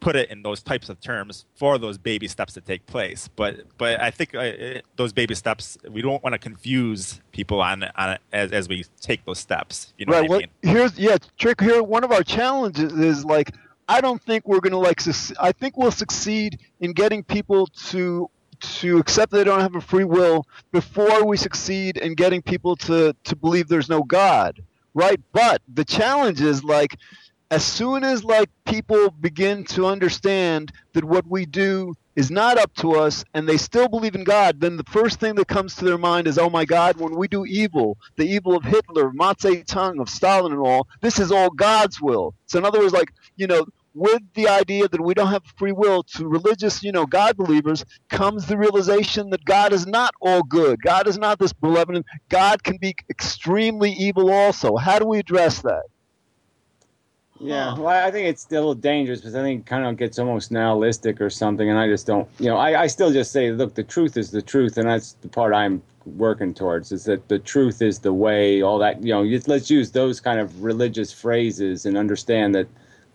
put 0.00 0.14
it 0.14 0.30
in 0.30 0.42
those 0.42 0.62
types 0.62 0.88
of 0.88 1.00
terms 1.00 1.44
for 1.56 1.76
those 1.78 1.98
baby 1.98 2.28
steps 2.28 2.54
to 2.54 2.60
take 2.60 2.86
place. 2.86 3.28
But 3.34 3.62
but 3.78 4.00
I 4.00 4.10
think 4.10 4.34
uh, 4.34 4.80
those 4.96 5.12
baby 5.12 5.34
steps 5.34 5.76
we 5.90 6.02
don't 6.02 6.22
want 6.22 6.34
to 6.34 6.38
confuse 6.38 7.20
people 7.32 7.60
on 7.60 7.84
on 7.96 8.18
as 8.32 8.52
as 8.52 8.68
we 8.68 8.84
take 9.00 9.24
those 9.24 9.38
steps. 9.38 9.92
You 9.98 10.06
know 10.06 10.12
right. 10.12 10.22
what 10.22 10.26
I 10.26 10.28
Well, 10.28 10.38
mean? 10.38 10.48
here's 10.62 10.98
yeah, 10.98 11.16
trick. 11.36 11.60
Here, 11.60 11.82
one 11.82 12.04
of 12.04 12.12
our 12.12 12.22
challenges 12.22 12.92
is 12.92 13.24
like 13.24 13.54
I 13.88 14.00
don't 14.00 14.22
think 14.22 14.46
we're 14.46 14.60
gonna 14.60 14.78
like. 14.78 15.00
I 15.40 15.52
think 15.52 15.76
we'll 15.76 15.90
succeed 15.90 16.60
in 16.80 16.92
getting 16.92 17.22
people 17.24 17.66
to 17.88 18.30
to 18.60 18.98
accept 18.98 19.30
they 19.32 19.44
don't 19.44 19.60
have 19.60 19.76
a 19.76 19.80
free 19.80 20.04
will 20.04 20.46
before 20.72 21.24
we 21.24 21.36
succeed 21.36 21.96
in 21.96 22.14
getting 22.14 22.42
people 22.42 22.76
to 22.76 23.14
to 23.24 23.36
believe 23.36 23.68
there's 23.68 23.88
no 23.88 24.02
God. 24.02 24.62
Right. 24.98 25.20
But 25.32 25.62
the 25.72 25.84
challenge 25.84 26.40
is 26.40 26.64
like 26.64 26.96
as 27.52 27.64
soon 27.64 28.02
as 28.02 28.24
like 28.24 28.50
people 28.64 29.10
begin 29.10 29.62
to 29.66 29.86
understand 29.86 30.72
that 30.94 31.04
what 31.04 31.24
we 31.24 31.46
do 31.46 31.94
is 32.16 32.32
not 32.32 32.58
up 32.58 32.74
to 32.74 32.96
us 32.96 33.24
and 33.32 33.48
they 33.48 33.58
still 33.58 33.88
believe 33.88 34.16
in 34.16 34.24
God, 34.24 34.60
then 34.60 34.76
the 34.76 34.82
first 34.90 35.20
thing 35.20 35.36
that 35.36 35.46
comes 35.46 35.76
to 35.76 35.84
their 35.84 35.98
mind 35.98 36.26
is, 36.26 36.36
oh 36.36 36.50
my 36.50 36.64
God, 36.64 36.96
when 36.98 37.14
we 37.14 37.28
do 37.28 37.46
evil, 37.46 37.96
the 38.16 38.26
evil 38.26 38.56
of 38.56 38.64
Hitler, 38.64 39.06
of 39.06 39.14
Mao 39.14 39.34
Zedong, 39.34 40.00
of 40.00 40.08
Stalin 40.08 40.50
and 40.50 40.60
all, 40.60 40.88
this 41.00 41.20
is 41.20 41.30
all 41.30 41.50
God's 41.50 42.02
will. 42.02 42.34
So 42.46 42.58
in 42.58 42.64
other 42.64 42.80
words, 42.80 42.92
like, 42.92 43.12
you 43.36 43.46
know, 43.46 43.66
with 43.98 44.22
the 44.34 44.48
idea 44.48 44.88
that 44.88 45.00
we 45.00 45.12
don't 45.14 45.28
have 45.28 45.42
free 45.56 45.72
will 45.72 46.02
to 46.04 46.26
religious, 46.28 46.82
you 46.82 46.92
know, 46.92 47.04
God 47.04 47.36
believers 47.36 47.84
comes 48.08 48.46
the 48.46 48.56
realization 48.56 49.30
that 49.30 49.44
God 49.44 49.72
is 49.72 49.86
not 49.86 50.14
all 50.20 50.42
good. 50.42 50.80
God 50.82 51.08
is 51.08 51.18
not 51.18 51.38
this 51.38 51.52
benevolent. 51.52 52.06
God 52.28 52.62
can 52.62 52.76
be 52.76 52.94
extremely 53.10 53.90
evil 53.92 54.30
also. 54.30 54.76
How 54.76 54.98
do 54.98 55.06
we 55.06 55.18
address 55.18 55.62
that? 55.62 55.82
Yeah, 57.40 57.78
well, 57.78 57.88
I 57.88 58.10
think 58.10 58.26
it's 58.26 58.42
still 58.42 58.74
dangerous 58.74 59.20
because 59.20 59.36
I 59.36 59.42
think 59.42 59.64
kind 59.64 59.86
of 59.86 59.96
gets 59.96 60.18
almost 60.18 60.50
nihilistic 60.50 61.20
or 61.20 61.30
something, 61.30 61.68
and 61.70 61.78
I 61.78 61.86
just 61.86 62.04
don't, 62.04 62.28
you 62.40 62.46
know, 62.46 62.56
I, 62.56 62.82
I 62.82 62.86
still 62.88 63.12
just 63.12 63.30
say, 63.30 63.52
look, 63.52 63.74
the 63.74 63.84
truth 63.84 64.16
is 64.16 64.32
the 64.32 64.42
truth, 64.42 64.76
and 64.76 64.88
that's 64.88 65.12
the 65.20 65.28
part 65.28 65.54
I'm 65.54 65.80
working 66.16 66.52
towards 66.52 66.90
is 66.90 67.04
that 67.04 67.28
the 67.28 67.38
truth 67.38 67.80
is 67.80 68.00
the 68.00 68.12
way, 68.12 68.62
all 68.62 68.78
that, 68.78 69.04
you 69.04 69.12
know, 69.12 69.22
let's 69.46 69.70
use 69.70 69.92
those 69.92 70.20
kind 70.20 70.40
of 70.40 70.64
religious 70.64 71.12
phrases 71.12 71.86
and 71.86 71.96
understand 71.96 72.54
that 72.56 72.66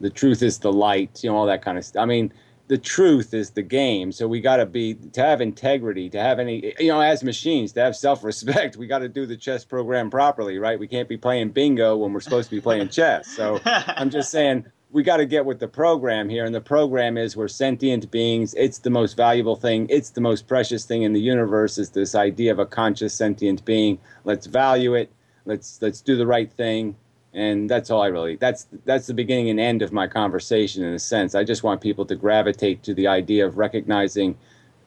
the 0.04 0.10
truth 0.10 0.44
is 0.44 0.60
the 0.60 0.72
light, 0.72 1.24
you 1.24 1.30
know, 1.30 1.38
all 1.38 1.46
that 1.46 1.64
kind 1.64 1.78
of 1.78 1.86
stuff. 1.86 2.04
I 2.04 2.06
mean, 2.06 2.34
the 2.68 2.78
truth 2.78 3.34
is 3.34 3.52
the 3.52 3.62
game, 3.62 4.12
so 4.12 4.28
we 4.28 4.42
got 4.42 4.58
to 4.58 4.66
be 4.66 4.96
to 4.96 5.22
have 5.22 5.40
integrity, 5.40 6.10
to 6.10 6.20
have 6.20 6.40
any, 6.40 6.64
eh, 6.66 6.72
you 6.80 6.90
know, 6.90 7.00
as 7.00 7.24
machines, 7.24 7.72
to 7.74 7.82
have 7.82 7.96
self-respect. 7.96 8.78
We 8.84 8.88
got 8.88 9.00
to 9.00 9.10
do 9.10 9.26
the 9.26 9.38
chess 9.38 9.64
program 9.64 10.10
properly, 10.10 10.60
right? 10.60 10.78
We 10.78 10.88
can't 10.88 11.08
be 11.08 11.18
playing 11.18 11.52
bingo 11.52 11.96
when 11.96 12.12
we're 12.12 12.20
supposed 12.20 12.50
to 12.50 12.56
be 12.56 12.62
playing 12.62 12.90
chess. 12.90 13.28
So. 13.28 13.60
I'm 13.66 14.10
just 14.10 14.30
saying 14.30 14.66
we 14.94 15.04
got 15.04 15.18
to 15.18 15.26
get 15.26 15.46
with 15.46 15.60
the 15.60 15.68
program 15.68 16.30
here, 16.30 16.46
and 16.46 16.54
the 16.54 16.62
program 16.62 17.18
is 17.18 17.36
we're 17.36 17.48
sentient 17.48 18.12
beings. 18.12 18.54
It's 18.54 18.78
the 18.78 18.92
most 18.92 19.18
valuable 19.18 19.56
thing. 19.56 19.88
It's 19.90 20.12
the 20.12 20.22
most 20.22 20.48
precious 20.48 20.86
thing 20.86 21.02
in 21.02 21.14
the 21.14 21.20
universe. 21.20 21.78
Is 21.78 21.90
this 21.90 22.14
idea 22.14 22.52
of 22.52 22.60
a 22.60 22.66
conscious 22.66 23.14
sentient 23.14 23.66
being? 23.66 23.98
Let's 24.24 24.46
value 24.46 24.94
it. 24.94 25.12
Let's 25.46 25.82
let's 25.82 26.00
do 26.00 26.16
the 26.16 26.28
right 26.28 26.52
thing, 26.52 26.96
and 27.34 27.70
that's 27.70 27.90
all 27.90 28.02
I 28.02 28.08
really. 28.08 28.36
That's 28.36 28.68
that's 28.86 29.08
the 29.08 29.14
beginning 29.14 29.50
and 29.50 29.60
end 29.60 29.82
of 29.82 29.92
my 29.92 30.08
conversation 30.08 30.84
in 30.84 30.94
a 30.94 31.00
sense. 31.00 31.36
I 31.36 31.44
just 31.44 31.64
want 31.64 31.82
people 31.82 32.06
to 32.06 32.16
gravitate 32.16 32.84
to 32.84 32.94
the 32.94 33.08
idea 33.08 33.46
of 33.46 33.58
recognizing 33.58 34.38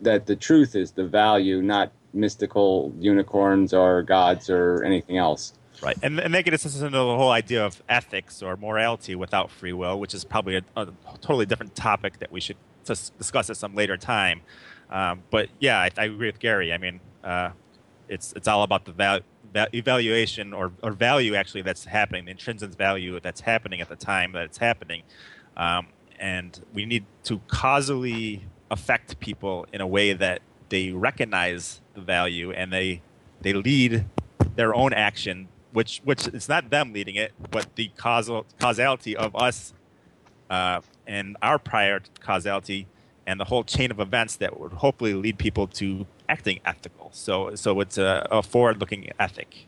that 0.00 0.26
the 0.26 0.36
truth 0.36 0.74
is 0.74 0.92
the 0.92 1.06
value, 1.06 1.62
not 1.62 1.92
mystical 2.12 2.92
unicorns 2.98 3.72
or 3.72 4.02
gods 4.02 4.48
or 4.50 4.82
anything 4.84 5.16
else. 5.16 5.54
Right, 5.82 5.96
and, 6.02 6.18
and 6.18 6.32
gets 6.44 6.64
us 6.64 6.80
into 6.80 6.90
the 6.90 7.16
whole 7.16 7.30
idea 7.30 7.64
of 7.64 7.82
ethics 7.86 8.42
or 8.42 8.56
morality 8.56 9.14
without 9.14 9.50
free 9.50 9.74
will, 9.74 10.00
which 10.00 10.14
is 10.14 10.24
probably 10.24 10.56
a, 10.56 10.62
a 10.74 10.88
totally 11.20 11.44
different 11.44 11.74
topic 11.74 12.18
that 12.20 12.32
we 12.32 12.40
should 12.40 12.56
dis- 12.84 13.10
discuss 13.18 13.50
at 13.50 13.58
some 13.58 13.74
later 13.74 13.98
time. 13.98 14.40
Um, 14.88 15.22
but 15.30 15.48
yeah, 15.58 15.78
I, 15.78 15.90
I 15.98 16.04
agree 16.04 16.28
with 16.28 16.38
Gary. 16.38 16.72
I 16.72 16.78
mean, 16.78 17.00
uh, 17.22 17.50
it's 18.08 18.32
it's 18.34 18.48
all 18.48 18.62
about 18.62 18.84
the 18.86 18.92
val- 18.92 19.20
val- 19.56 19.68
evaluation 19.72 20.52
or, 20.52 20.72
or 20.82 20.92
value 20.92 21.34
actually 21.34 21.62
that's 21.62 21.86
happening, 21.86 22.26
the 22.26 22.30
intrinsic 22.32 22.70
value 22.70 23.18
that's 23.20 23.40
happening 23.40 23.80
at 23.80 23.88
the 23.88 23.96
time 23.96 24.32
that 24.32 24.44
it's 24.44 24.58
happening, 24.58 25.02
um, 25.56 25.88
and 26.18 26.62
we 26.74 26.84
need 26.84 27.04
to 27.24 27.40
causally 27.48 28.44
affect 28.70 29.18
people 29.20 29.66
in 29.72 29.80
a 29.80 29.86
way 29.86 30.12
that 30.12 30.42
they 30.68 30.92
recognize 30.92 31.80
the 31.94 32.00
value 32.00 32.50
and 32.52 32.72
they 32.72 33.00
they 33.40 33.52
lead 33.52 34.04
their 34.56 34.74
own 34.74 34.92
action, 34.92 35.48
which 35.72 36.00
which 36.04 36.26
it's 36.28 36.48
not 36.48 36.70
them 36.70 36.92
leading 36.92 37.14
it, 37.14 37.32
but 37.50 37.66
the 37.76 37.88
causal 37.96 38.46
causality 38.60 39.16
of 39.16 39.34
us 39.36 39.72
uh, 40.50 40.80
and 41.06 41.36
our 41.42 41.58
prior 41.58 42.00
causality 42.20 42.86
and 43.26 43.40
the 43.40 43.44
whole 43.44 43.64
chain 43.64 43.90
of 43.90 44.00
events 44.00 44.36
that 44.36 44.58
would 44.60 44.72
hopefully 44.72 45.14
lead 45.14 45.38
people 45.38 45.66
to 45.66 46.06
acting 46.28 46.60
ethical. 46.64 47.10
So 47.12 47.54
so 47.54 47.80
it's 47.80 47.98
a, 47.98 48.26
a 48.30 48.42
forward-looking 48.42 49.10
ethic. 49.18 49.66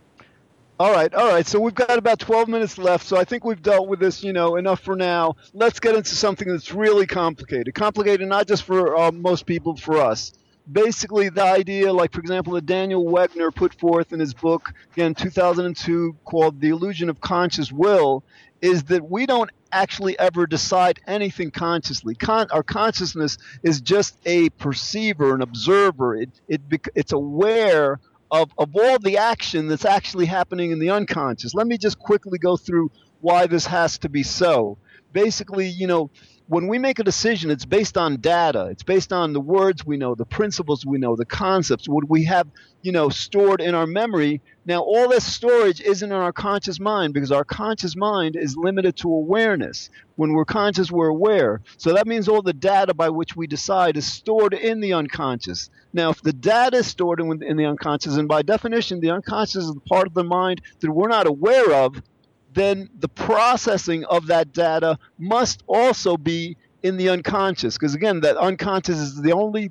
All 0.81 0.92
right, 0.92 1.12
all 1.12 1.27
right. 1.27 1.44
So 1.44 1.59
we've 1.59 1.75
got 1.75 1.99
about 1.99 2.21
12 2.21 2.47
minutes 2.47 2.79
left. 2.79 3.05
So 3.05 3.16
I 3.16 3.25
think 3.25 3.44
we've 3.44 3.61
dealt 3.61 3.88
with 3.88 3.99
this, 3.99 4.23
you 4.23 4.33
know, 4.33 4.55
enough 4.55 4.79
for 4.79 4.94
now. 4.94 5.35
Let's 5.53 5.81
get 5.81 5.97
into 5.97 6.14
something 6.14 6.47
that's 6.47 6.73
really 6.73 7.05
complicated. 7.05 7.75
Complicated 7.75 8.29
not 8.29 8.47
just 8.47 8.62
for 8.62 8.97
uh, 8.97 9.11
most 9.11 9.44
people, 9.44 9.77
for 9.77 9.97
us. 9.97 10.33
Basically, 10.71 11.31
the 11.31 11.42
idea, 11.42 11.92
like 11.92 12.12
for 12.12 12.21
example, 12.21 12.53
that 12.53 12.66
Daniel 12.66 13.05
Wegner 13.05 13.53
put 13.53 13.75
forth 13.75 14.12
in 14.12 14.21
his 14.21 14.35
book, 14.35 14.73
again, 14.92 15.14
2002, 15.14 16.14
called 16.25 16.61
"The 16.61 16.68
Illusion 16.68 17.09
of 17.09 17.21
Conscious 17.21 17.73
Will," 17.73 18.23
is 18.61 18.85
that 18.85 19.09
we 19.09 19.27
don't 19.27 19.51
actually 19.73 20.18
ever 20.18 20.47
decide 20.47 21.01
anything 21.07 21.51
consciously. 21.51 22.14
Con- 22.14 22.49
our 22.51 22.62
consciousness 22.62 23.38
is 23.62 23.81
just 23.81 24.16
a 24.27 24.49
perceiver, 24.51 25.35
an 25.35 25.42
observer. 25.42 26.16
It, 26.16 26.31
it 26.49 26.61
it's 26.94 27.12
aware 27.12 28.01
of, 28.31 28.51
of 28.59 28.75
all 28.75 28.99
the 28.99 29.18
action 29.18 29.68
that's 29.68 29.85
actually 29.85 30.27
happening 30.27 30.71
in 30.71 30.79
the 30.79 30.90
unconscious. 30.90 31.55
Let 31.55 31.66
me 31.66 31.79
just 31.79 31.99
quickly 31.99 32.38
go 32.38 32.57
through 32.57 32.90
why 33.21 33.47
this 33.47 33.66
has 33.66 33.99
to 33.99 34.09
be 34.09 34.23
so. 34.23 34.79
Basically, 35.12 35.68
you 35.68 35.87
know, 35.87 36.11
when 36.48 36.66
we 36.66 36.78
make 36.78 36.98
a 36.98 37.04
decision, 37.04 37.50
it's 37.50 37.66
based 37.66 37.98
on 37.98 38.16
data. 38.16 38.68
It's 38.70 38.82
based 38.82 39.12
on 39.12 39.34
the 39.34 39.40
words 39.40 39.84
we 39.84 39.98
know, 39.98 40.14
the 40.14 40.24
principles 40.24 40.84
we 40.84 40.96
know, 40.96 41.14
the 41.14 41.26
concepts, 41.26 41.87
what 41.87 42.08
we 42.08 42.24
have, 42.24 42.48
you 42.80 42.90
know, 42.90 43.11
stored 43.11 43.61
in 43.61 43.74
our 43.74 43.87
memory. 43.87 44.40
Now, 44.64 44.80
all 44.80 45.11
this 45.11 45.26
storage 45.26 45.82
isn't 45.82 46.11
in 46.11 46.16
our 46.16 46.32
conscious 46.32 46.80
mind 46.80 47.12
because 47.12 47.32
our 47.32 47.44
conscious 47.44 47.94
mind 47.96 48.34
is 48.34 48.56
limited 48.56 48.96
to 48.96 49.08
awareness. 49.12 49.90
When 50.16 50.32
we're 50.32 50.46
conscious, 50.46 50.90
we're 50.90 51.08
aware. 51.08 51.61
So 51.76 51.92
that 51.92 52.06
means 52.06 52.28
all 52.28 52.40
the 52.40 52.54
data 52.54 52.94
by 52.94 53.11
which 53.11 53.37
we 53.37 53.46
decide 53.46 53.98
is 53.98 54.11
stored 54.11 54.54
in 54.54 54.80
the 54.80 54.94
unconscious. 54.94 55.68
Now, 55.92 56.08
if 56.11 56.22
the 56.22 56.32
data 56.32 56.78
is 56.78 56.87
stored 56.87 57.20
in, 57.20 57.42
in 57.42 57.58
the 57.58 57.66
unconscious, 57.66 58.16
and 58.16 58.26
by 58.26 58.40
definition, 58.40 59.00
the 59.00 59.11
unconscious 59.11 59.64
is 59.64 59.74
the 59.74 59.80
part 59.80 60.06
of 60.06 60.14
the 60.14 60.24
mind 60.24 60.62
that 60.80 60.90
we're 60.90 61.08
not 61.08 61.26
aware 61.26 61.74
of, 61.74 62.02
then 62.59 62.90
the 62.99 63.09
processing 63.09 64.05
of 64.07 64.27
that 64.27 64.53
data 64.53 64.99
must 65.18 65.62
also 65.66 66.16
be 66.16 66.57
in 66.83 66.97
the 66.97 67.09
unconscious. 67.09 67.77
Because 67.77 67.94
again, 67.94 68.21
that 68.21 68.37
unconscious 68.37 68.99
is 68.99 69.21
the 69.21 69.33
only 69.33 69.71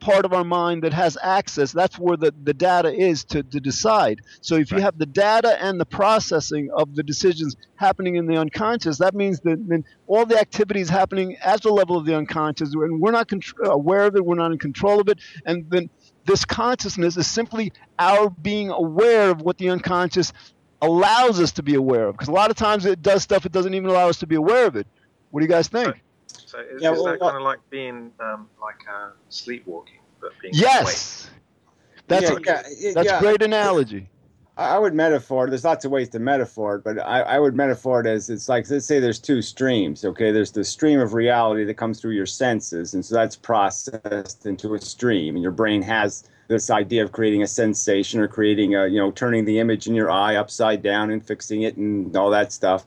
part 0.00 0.24
of 0.24 0.32
our 0.32 0.44
mind 0.44 0.82
that 0.82 0.92
has 0.92 1.18
access. 1.22 1.72
That's 1.72 1.98
where 1.98 2.16
the, 2.16 2.32
the 2.42 2.54
data 2.54 2.92
is 2.92 3.24
to, 3.24 3.42
to 3.42 3.60
decide. 3.60 4.20
So 4.40 4.54
if 4.54 4.70
you 4.70 4.78
have 4.78 4.98
the 4.98 5.06
data 5.06 5.62
and 5.62 5.78
the 5.78 5.84
processing 5.84 6.70
of 6.74 6.94
the 6.94 7.02
decisions 7.02 7.56
happening 7.74 8.16
in 8.16 8.26
the 8.26 8.36
unconscious, 8.36 8.98
that 8.98 9.14
means 9.14 9.40
that 9.40 9.68
then 9.68 9.84
all 10.06 10.24
the 10.24 10.38
activities 10.38 10.88
happening 10.88 11.36
at 11.42 11.62
the 11.62 11.70
level 11.70 11.96
of 11.96 12.06
the 12.06 12.16
unconscious, 12.16 12.72
and 12.72 13.00
we're 13.00 13.10
not 13.10 13.28
contr- 13.28 13.66
aware 13.66 14.04
of 14.06 14.16
it, 14.16 14.24
we're 14.24 14.36
not 14.36 14.52
in 14.52 14.58
control 14.58 15.00
of 15.00 15.08
it, 15.08 15.18
and 15.44 15.68
then 15.70 15.90
this 16.24 16.44
consciousness 16.44 17.16
is 17.16 17.26
simply 17.26 17.72
our 17.98 18.30
being 18.30 18.70
aware 18.70 19.30
of 19.30 19.42
what 19.42 19.58
the 19.58 19.70
unconscious 19.70 20.32
allows 20.82 21.40
us 21.40 21.52
to 21.52 21.62
be 21.62 21.74
aware 21.74 22.06
of. 22.08 22.14
Because 22.14 22.28
a 22.28 22.32
lot 22.32 22.50
of 22.50 22.56
times 22.56 22.84
it 22.86 23.02
does 23.02 23.22
stuff 23.22 23.46
it 23.46 23.52
doesn't 23.52 23.74
even 23.74 23.90
allow 23.90 24.08
us 24.08 24.18
to 24.18 24.26
be 24.26 24.34
aware 24.36 24.66
of 24.66 24.76
it. 24.76 24.86
What 25.30 25.40
do 25.40 25.44
you 25.44 25.50
guys 25.50 25.68
think? 25.68 26.02
So 26.28 26.60
is, 26.60 26.82
Yeah, 26.82 26.92
is 26.92 26.98
well, 26.98 27.04
that 27.12 27.20
what- 27.20 27.32
kind 27.32 27.36
of 27.36 27.42
like 27.42 27.58
being 27.70 28.12
um, 28.20 28.48
like 28.60 28.76
uh, 28.90 29.10
sleepwalking, 29.28 30.00
but 30.20 30.32
being 30.40 30.54
awake? 30.54 30.62
Yes. 30.62 31.30
That's 32.06 32.30
Yeah, 32.30 32.36
a, 32.36 32.40
yeah, 32.40 32.62
yeah, 32.78 32.92
that's 32.94 33.06
yeah. 33.06 33.20
great 33.20 33.42
analogy. 33.42 34.08
I 34.56 34.76
I 34.76 34.78
would 34.78 34.94
metaphor. 34.94 35.48
There's 35.48 35.64
lots 35.64 35.84
of 35.84 35.90
ways 35.90 36.08
to 36.10 36.18
metaphor 36.18 36.76
it, 36.76 36.84
but 36.84 36.98
I, 36.98 37.20
I 37.20 37.38
would 37.38 37.54
metaphor 37.54 38.00
it 38.00 38.06
as 38.06 38.30
it's 38.30 38.48
like 38.48 38.68
let's 38.70 38.86
say 38.86 38.98
there's 38.98 39.18
two 39.20 39.42
streams. 39.42 40.04
Okay, 40.04 40.32
there's 40.32 40.50
the 40.52 40.64
stream 40.64 41.00
of 41.00 41.12
reality 41.12 41.64
that 41.64 41.74
comes 41.74 42.00
through 42.00 42.12
your 42.12 42.26
senses, 42.26 42.94
and 42.94 43.04
so 43.04 43.14
that's 43.14 43.36
processed 43.36 44.46
into 44.46 44.74
a 44.74 44.80
stream, 44.80 45.34
and 45.36 45.42
your 45.42 45.52
brain 45.52 45.82
has 45.82 46.24
this 46.48 46.70
idea 46.70 47.04
of 47.04 47.12
creating 47.12 47.42
a 47.42 47.46
sensation 47.46 48.20
or 48.20 48.26
creating 48.26 48.74
a 48.74 48.86
you 48.86 48.98
know 48.98 49.10
turning 49.10 49.44
the 49.44 49.58
image 49.58 49.86
in 49.86 49.94
your 49.94 50.10
eye 50.10 50.34
upside 50.36 50.82
down 50.82 51.10
and 51.10 51.24
fixing 51.24 51.62
it 51.62 51.76
and 51.76 52.16
all 52.16 52.30
that 52.30 52.52
stuff. 52.52 52.84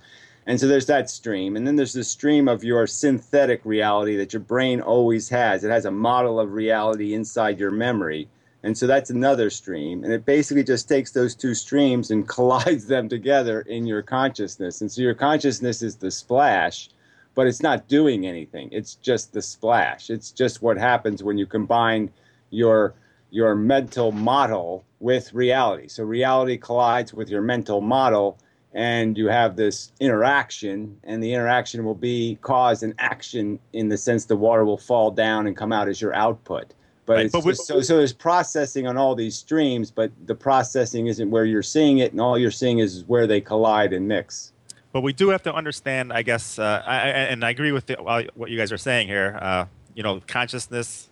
And 0.48 0.60
so 0.60 0.68
there's 0.68 0.88
that 0.88 1.10
stream, 1.10 1.56
and 1.56 1.68
then 1.68 1.76
there's 1.76 1.94
the 1.94 2.04
stream 2.04 2.48
of 2.48 2.64
your 2.64 2.88
synthetic 2.88 3.62
reality 3.64 4.18
that 4.18 4.34
your 4.34 4.40
brain 4.42 4.82
always 4.82 5.30
has. 5.30 5.64
It 5.64 5.70
has 5.70 5.86
a 5.86 5.92
model 5.92 6.40
of 6.40 6.54
reality 6.54 7.14
inside 7.14 7.60
your 7.60 7.72
memory. 7.72 8.28
And 8.64 8.78
so 8.78 8.88
that's 8.88 9.10
another 9.10 9.50
stream. 9.50 10.04
And 10.04 10.14
it 10.14 10.26
basically 10.26 10.64
just 10.64 10.88
takes 10.88 11.12
those 11.12 11.36
two 11.36 11.56
streams 11.56 12.12
and 12.12 12.28
collides 12.28 12.88
them 12.88 13.10
together 13.10 13.62
in 13.62 13.86
your 13.86 14.02
consciousness. 14.02 14.82
And 14.82 14.92
so 14.92 15.02
your 15.02 15.14
consciousness 15.14 15.82
is 15.82 15.96
the 15.96 16.12
splash, 16.12 16.90
but 17.36 17.48
it's 17.48 17.62
not 17.62 17.88
doing 17.88 18.26
anything. 18.26 18.70
It's 18.72 18.96
just 18.96 19.34
the 19.34 19.42
splash. 19.42 20.10
It's 20.10 20.32
just 20.32 20.62
what 20.62 20.78
happens 20.78 21.24
when 21.24 21.38
you 21.38 21.46
combine 21.46 22.12
your 22.50 22.94
your 23.32 23.56
mental 23.56 24.12
model 24.12 24.86
with 25.00 25.34
reality. 25.34 25.88
So 25.88 26.04
reality 26.04 26.58
collides 26.58 27.14
with 27.14 27.30
your 27.30 27.42
mental 27.42 27.82
model 27.82 28.38
and 28.74 29.18
you 29.18 29.28
have 29.28 29.56
this 29.56 29.92
interaction 30.00 30.98
and 31.04 31.24
the 31.24 31.34
interaction 31.34 31.84
will 31.84 31.96
be 31.96 32.38
cause 32.42 32.84
and 32.84 32.94
action 33.00 33.58
in 33.74 33.90
the 33.90 33.98
sense 33.98 34.26
the 34.26 34.36
water 34.36 34.64
will 34.64 34.78
fall 34.78 35.12
down 35.12 35.48
and 35.48 35.58
come 35.58 35.72
out 35.74 35.88
as 35.88 36.00
your 36.02 36.14
output. 36.14 36.74
But, 37.06 37.14
Right, 37.16 37.26
it's 37.26 37.34
but 37.34 37.44
just- 37.44 37.66
so 37.66 37.82
so 37.82 37.98
there's 37.98 38.14
processing 38.14 38.86
on 38.86 38.96
all 38.96 39.16
these 39.16 39.36
streams, 39.36 39.90
but 39.92 40.12
the 40.28 40.36
processing 40.36 41.08
isn't 41.08 41.32
where 41.32 41.46
you're 41.46 41.64
seeing 41.64 41.98
it, 41.98 42.12
and 42.12 42.22
all 42.22 42.38
you're 42.38 42.52
seeing 42.52 42.80
is 42.80 43.04
where 43.08 43.26
they 43.28 43.42
collide 43.42 43.92
and 43.92 44.08
mix. 44.08 44.54
But 44.94 45.02
we 45.02 45.12
do 45.12 45.30
have 45.30 45.42
to 45.44 45.54
understand, 45.54 46.14
I 46.14 46.22
guess, 46.22 46.60
uh, 46.60 46.84
I, 46.86 46.96
I, 46.96 46.98
and 47.32 47.44
I 47.44 47.50
agree 47.50 47.72
with 47.72 47.88
the, 47.88 48.00
uh, 48.00 48.24
what 48.36 48.50
you 48.52 48.58
guys 48.58 48.72
are 48.72 48.78
saying 48.78 49.08
here. 49.08 49.38
Uh, 49.42 49.66
you 49.96 50.04
know, 50.04 50.22
consciousness 50.28 51.10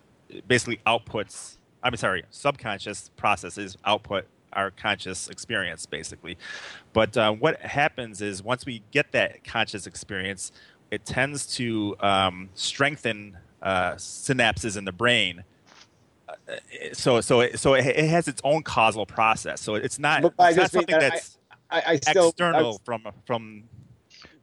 basically 0.47 0.79
outputs. 0.85 1.57
I'm 1.83 1.95
sorry, 1.95 2.23
subconscious 2.29 3.09
processes 3.15 3.77
output 3.85 4.25
our 4.53 4.71
conscious 4.71 5.29
experience, 5.29 5.85
basically. 5.85 6.37
But 6.93 7.15
uh, 7.15 7.31
what 7.33 7.61
happens 7.61 8.21
is 8.21 8.41
once 8.43 8.65
we 8.65 8.81
get 8.91 9.11
that 9.11 9.43
conscious 9.43 9.85
experience, 9.87 10.51
it 10.91 11.05
tends 11.05 11.45
to 11.57 11.95
um, 11.99 12.49
strengthen 12.55 13.37
uh, 13.61 13.93
synapses 13.93 14.75
in 14.77 14.85
the 14.85 14.91
brain. 14.91 15.43
Uh, 16.27 16.33
So, 16.93 17.21
so, 17.21 17.41
it, 17.41 17.59
so 17.59 17.75
it, 17.75 17.85
it 17.85 18.09
has 18.09 18.27
its 18.27 18.41
own 18.43 18.63
causal 18.63 19.05
process. 19.05 19.61
So 19.61 19.75
it's 19.75 19.99
not, 19.99 20.25
it's 20.25 20.35
not 20.37 20.55
just 20.55 20.73
mean 20.73 20.81
something 20.81 20.99
that 20.99 21.03
I- 21.03 21.09
that's 21.09 21.37
I, 21.71 21.83
I 21.85 21.95
still 21.97 22.29
external 22.29 22.81
from 22.83 23.07
from 23.27 23.63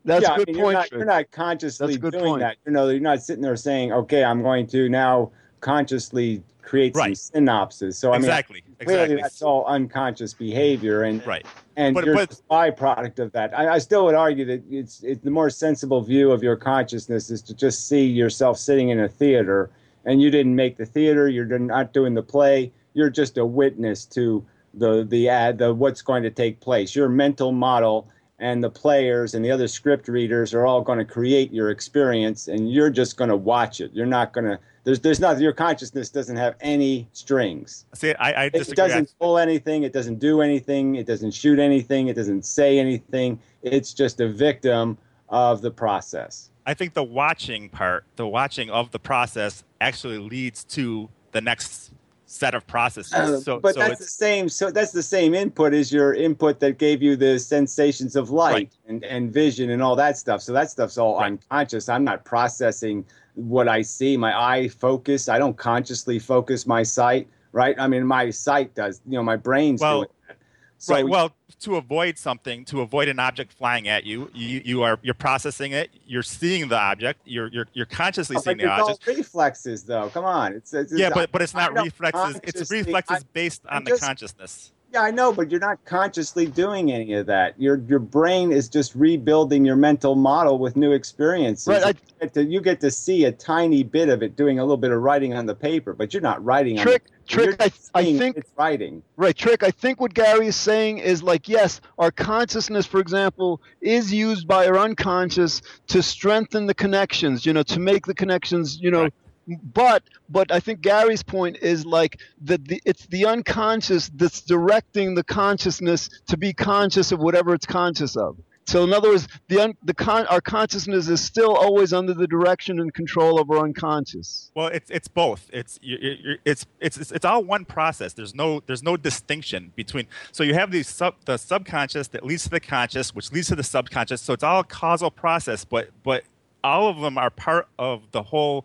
That's 0.04 0.22
yeah, 0.22 0.34
a 0.34 0.38
good 0.38 0.50
I 0.50 0.52
mean, 0.52 0.62
point. 0.62 0.72
You're 0.72 0.72
not, 0.72 0.92
you're 0.92 1.04
not 1.04 1.30
consciously 1.32 1.86
That's 1.88 1.96
a 1.96 2.00
good 2.00 2.12
doing 2.12 2.24
point. 2.24 2.40
that. 2.42 2.56
You 2.64 2.70
know, 2.70 2.88
you're 2.88 3.00
not 3.00 3.20
sitting 3.24 3.42
there 3.42 3.56
saying, 3.56 3.92
"Okay, 3.92 4.22
I'm 4.22 4.42
going 4.42 4.68
to 4.68 4.88
now 4.88 5.32
consciously 5.60 6.42
create 6.62 6.94
Right. 6.96 7.16
some 7.16 7.44
synapses." 7.44 7.94
So 7.94 8.10
I 8.10 8.14
mean, 8.16 8.24
exactly, 8.24 8.62
clearly 8.80 9.02
exactly. 9.02 9.22
that's 9.22 9.42
all 9.42 9.64
unconscious 9.66 10.34
behavior, 10.34 11.02
and 11.02 11.24
Right. 11.26 11.46
and 11.76 11.94
But- 11.94 12.04
you're 12.04 12.14
but- 12.14 12.40
byproduct 12.50 13.18
of 13.18 13.32
that. 13.32 13.56
I, 13.58 13.74
I 13.74 13.78
still 13.78 14.04
would 14.06 14.14
argue 14.14 14.44
that 14.46 14.62
it's 14.70 15.02
it's 15.02 15.22
the 15.22 15.30
more 15.30 15.50
sensible 15.50 16.00
view 16.00 16.32
of 16.32 16.42
your 16.42 16.56
consciousness 16.56 17.30
is 17.30 17.42
to 17.42 17.54
just 17.54 17.88
see 17.88 18.04
yourself 18.06 18.58
sitting 18.58 18.88
in 18.90 19.00
a 19.00 19.08
theater, 19.08 19.70
and 20.04 20.20
you 20.20 20.30
didn't 20.30 20.54
make 20.56 20.76
the 20.76 20.86
theater. 20.86 21.28
You're 21.28 21.58
not 21.58 21.92
doing 21.92 22.14
the 22.14 22.22
play. 22.22 22.72
You're 22.94 23.10
just 23.10 23.38
a 23.38 23.44
witness 23.46 24.04
to 24.06 24.44
the 24.74 25.04
the 25.08 25.28
ad 25.28 25.58
the 25.58 25.72
what's 25.72 26.02
going 26.02 26.22
to 26.22 26.30
take 26.30 26.60
place. 26.60 26.94
Your 26.96 27.08
mental 27.08 27.52
model 27.52 28.08
and 28.38 28.62
the 28.62 28.70
players 28.70 29.34
and 29.34 29.44
the 29.44 29.50
other 29.50 29.68
script 29.68 30.08
readers 30.08 30.52
are 30.52 30.66
all 30.66 30.82
going 30.82 30.98
to 30.98 31.04
create 31.04 31.52
your 31.52 31.70
experience, 31.70 32.48
and 32.48 32.70
you're 32.70 32.90
just 32.90 33.16
going 33.16 33.30
to 33.30 33.36
watch 33.36 33.80
it. 33.80 33.92
You're 33.94 34.06
not 34.06 34.32
going 34.32 34.44
to. 34.44 34.58
There's 34.84 35.00
there's 35.00 35.20
not 35.20 35.40
your 35.40 35.52
consciousness 35.52 36.10
doesn't 36.10 36.36
have 36.36 36.54
any 36.60 37.08
strings. 37.12 37.86
See, 37.94 38.14
I, 38.14 38.44
I 38.44 38.44
It 38.52 38.74
doesn't 38.76 39.14
pull 39.18 39.38
anything. 39.38 39.82
It 39.82 39.92
doesn't 39.92 40.18
do 40.18 40.42
anything. 40.42 40.96
It 40.96 41.06
doesn't 41.06 41.32
shoot 41.32 41.58
anything. 41.58 42.08
It 42.08 42.14
doesn't 42.14 42.44
say 42.44 42.78
anything. 42.78 43.40
It's 43.62 43.92
just 43.92 44.20
a 44.20 44.28
victim 44.28 44.98
of 45.28 45.62
the 45.62 45.70
process. 45.70 46.50
I 46.66 46.74
think 46.74 46.94
the 46.94 47.04
watching 47.04 47.68
part, 47.68 48.04
the 48.16 48.26
watching 48.26 48.70
of 48.70 48.90
the 48.90 48.98
process, 48.98 49.64
actually 49.80 50.18
leads 50.18 50.64
to 50.64 51.08
the 51.32 51.40
next 51.40 51.92
set 52.26 52.54
of 52.54 52.66
processes. 52.66 53.12
Uh, 53.12 53.40
so, 53.40 53.60
but 53.60 53.74
so 53.74 53.80
that's 53.80 54.00
the 54.00 54.04
same. 54.06 54.48
So 54.48 54.70
that's 54.70 54.90
the 54.92 55.02
same 55.02 55.34
input 55.34 55.72
as 55.72 55.92
your 55.92 56.12
input 56.14 56.58
that 56.60 56.76
gave 56.78 57.00
you 57.02 57.14
the 57.16 57.38
sensations 57.38 58.16
of 58.16 58.30
light 58.30 58.52
Right. 58.52 58.72
and, 58.88 59.04
and 59.04 59.32
vision 59.32 59.70
and 59.70 59.80
all 59.82 59.94
that 59.96 60.18
stuff. 60.18 60.42
So 60.42 60.52
that 60.52 60.70
stuff's 60.70 60.98
all 60.98 61.16
Right. 61.18 61.26
unconscious. 61.26 61.88
I'm 61.88 62.04
not 62.04 62.24
processing 62.24 63.04
what 63.34 63.68
I 63.68 63.82
see. 63.82 64.16
My 64.16 64.38
eye 64.38 64.68
focus. 64.68 65.28
I 65.28 65.38
don't 65.38 65.56
consciously 65.56 66.18
focus 66.18 66.66
my 66.66 66.82
sight. 66.82 67.28
Right. 67.52 67.76
I 67.78 67.86
mean, 67.86 68.04
my 68.04 68.30
sight 68.30 68.74
does. 68.74 69.00
You 69.06 69.12
know, 69.18 69.22
my 69.22 69.36
brain's 69.36 69.80
Well, 69.80 70.00
doing 70.00 70.08
that. 70.28 70.35
So 70.78 70.94
right. 70.94 71.08
Well, 71.08 71.32
to 71.60 71.76
avoid 71.76 72.18
something, 72.18 72.64
to 72.66 72.82
avoid 72.82 73.08
an 73.08 73.18
object 73.18 73.52
flying 73.54 73.88
at 73.88 74.04
you, 74.04 74.30
you, 74.34 74.60
you 74.64 74.82
are 74.82 74.98
you're 75.02 75.14
processing 75.14 75.72
it. 75.72 75.90
You're 76.06 76.22
seeing 76.22 76.68
the 76.68 76.78
object. 76.78 77.20
You're 77.24 77.48
you're, 77.48 77.66
you're 77.72 77.86
consciously 77.86 78.36
Oh, 78.36 78.40
seeing 78.40 78.58
the 78.58 78.64
it's 78.64 78.72
all 78.82 78.90
object. 78.90 79.06
reflexes, 79.18 79.84
though. 79.84 80.10
Come 80.10 80.24
on, 80.26 80.52
it's, 80.52 80.74
it's 80.74 80.92
Yeah, 80.92 81.10
but 81.14 81.32
but 81.32 81.40
it's 81.42 81.54
not 81.54 81.72
reflexes. 81.72 82.40
It's 82.42 82.70
reflexes 82.70 83.24
based 83.32 83.62
I'm 83.68 83.78
on 83.78 83.84
the 83.84 83.90
just- 83.92 84.02
consciousness. 84.02 84.72
Yeah, 84.92 85.02
I 85.02 85.10
know, 85.10 85.32
but 85.32 85.50
you're 85.50 85.60
not 85.60 85.84
consciously 85.84 86.46
doing 86.46 86.92
any 86.92 87.14
of 87.14 87.26
that. 87.26 87.60
Your 87.60 87.78
your 87.88 87.98
brain 87.98 88.52
is 88.52 88.68
just 88.68 88.94
rebuilding 88.94 89.64
your 89.64 89.76
mental 89.76 90.14
model 90.14 90.58
with 90.58 90.76
new 90.76 90.92
experiences. 90.92 91.66
Right, 91.66 91.84
I- 91.84 91.88
you, 91.88 91.94
get 92.20 92.34
to, 92.34 92.44
you 92.44 92.60
get 92.60 92.80
to 92.80 92.90
see 92.90 93.24
a 93.24 93.32
tiny 93.32 93.82
bit 93.82 94.08
of 94.08 94.22
it 94.22 94.36
doing 94.36 94.58
a 94.58 94.62
little 94.62 94.76
bit 94.76 94.92
of 94.92 95.02
writing 95.02 95.34
on 95.34 95.46
the 95.46 95.54
paper, 95.54 95.92
but 95.92 96.14
you're 96.14 96.22
not 96.22 96.42
writing 96.44 96.78
Trick, 96.78 97.04
the 97.04 97.26
trick. 97.26 97.56
I, 97.60 97.72
I 97.94 98.04
think 98.16 98.36
it's 98.36 98.50
writing. 98.56 99.02
Right, 99.16 99.36
Trick. 99.36 99.62
I 99.62 99.70
think 99.70 100.00
what 100.00 100.14
Gary 100.14 100.46
is 100.46 100.56
saying 100.56 100.98
is 100.98 101.22
like, 101.22 101.48
yes, 101.48 101.80
our 101.98 102.10
consciousness, 102.10 102.86
for 102.86 103.00
example, 103.00 103.60
is 103.80 104.12
used 104.12 104.46
by 104.46 104.66
our 104.66 104.78
unconscious 104.78 105.62
to 105.88 106.02
strengthen 106.02 106.66
the 106.66 106.74
connections, 106.74 107.44
you 107.44 107.52
know, 107.52 107.64
to 107.64 107.80
make 107.80 108.06
the 108.06 108.14
connections, 108.14 108.80
you 108.80 108.90
know. 108.90 109.02
Right. 109.02 109.14
But 109.46 110.02
but 110.28 110.50
I 110.50 110.60
think 110.60 110.80
Gary's 110.80 111.22
point 111.22 111.58
is 111.62 111.86
like 111.86 112.20
that 112.42 112.66
the 112.66 112.80
it's 112.84 113.06
the 113.06 113.26
unconscious 113.26 114.10
that's 114.14 114.40
directing 114.40 115.14
the 115.14 115.24
consciousness 115.24 116.10
to 116.26 116.36
be 116.36 116.52
conscious 116.52 117.12
of 117.12 117.20
whatever 117.20 117.54
it's 117.54 117.66
conscious 117.66 118.16
of. 118.16 118.36
So 118.66 118.82
in 118.82 118.92
other 118.92 119.10
words, 119.10 119.28
the 119.46 119.60
un, 119.60 119.76
the 119.84 119.94
con, 119.94 120.26
our 120.26 120.40
consciousness 120.40 121.08
is 121.08 121.22
still 121.22 121.54
always 121.54 121.92
under 121.92 122.12
the 122.12 122.26
direction 122.26 122.80
and 122.80 122.92
control 122.92 123.40
of 123.40 123.48
our 123.48 123.60
unconscious. 123.60 124.50
Well, 124.56 124.66
it's 124.66 124.90
it's 124.90 125.06
both. 125.06 125.48
It's 125.52 125.78
it's, 125.82 126.66
it's 126.80 126.96
it's 126.96 127.12
it's 127.12 127.24
all 127.24 127.44
one 127.44 127.64
process. 127.64 128.12
There's 128.12 128.34
no 128.34 128.60
there's 128.66 128.82
no 128.82 128.96
distinction 128.96 129.72
between. 129.76 130.08
So 130.32 130.42
you 130.42 130.54
have 130.54 130.72
the 130.72 130.82
sub 130.82 131.14
the 131.26 131.36
subconscious 131.36 132.08
that 132.08 132.26
leads 132.26 132.42
to 132.44 132.50
the 132.50 132.60
conscious, 132.60 133.14
which 133.14 133.30
leads 133.30 133.46
to 133.48 133.54
the 133.54 133.62
subconscious. 133.62 134.20
So 134.20 134.32
it's 134.32 134.42
all 134.42 134.60
a 134.60 134.64
causal 134.64 135.12
process, 135.12 135.64
but 135.64 135.90
but 136.02 136.24
all 136.64 136.88
of 136.88 137.00
them 137.00 137.16
are 137.16 137.30
part 137.30 137.68
of 137.78 138.10
the 138.10 138.24
whole 138.24 138.64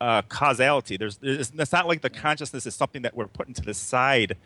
uh, 0.00 0.22
causality. 0.22 0.96
There's 0.96 1.18
it's, 1.22 1.52
it's 1.56 1.72
not 1.72 1.86
like 1.86 2.00
the 2.02 2.10
consciousness 2.10 2.66
is 2.66 2.74
something 2.74 3.02
that 3.02 3.16
we're 3.16 3.26
putting 3.28 3.54
to 3.54 3.62
the 3.62 3.74
side, 3.74 4.36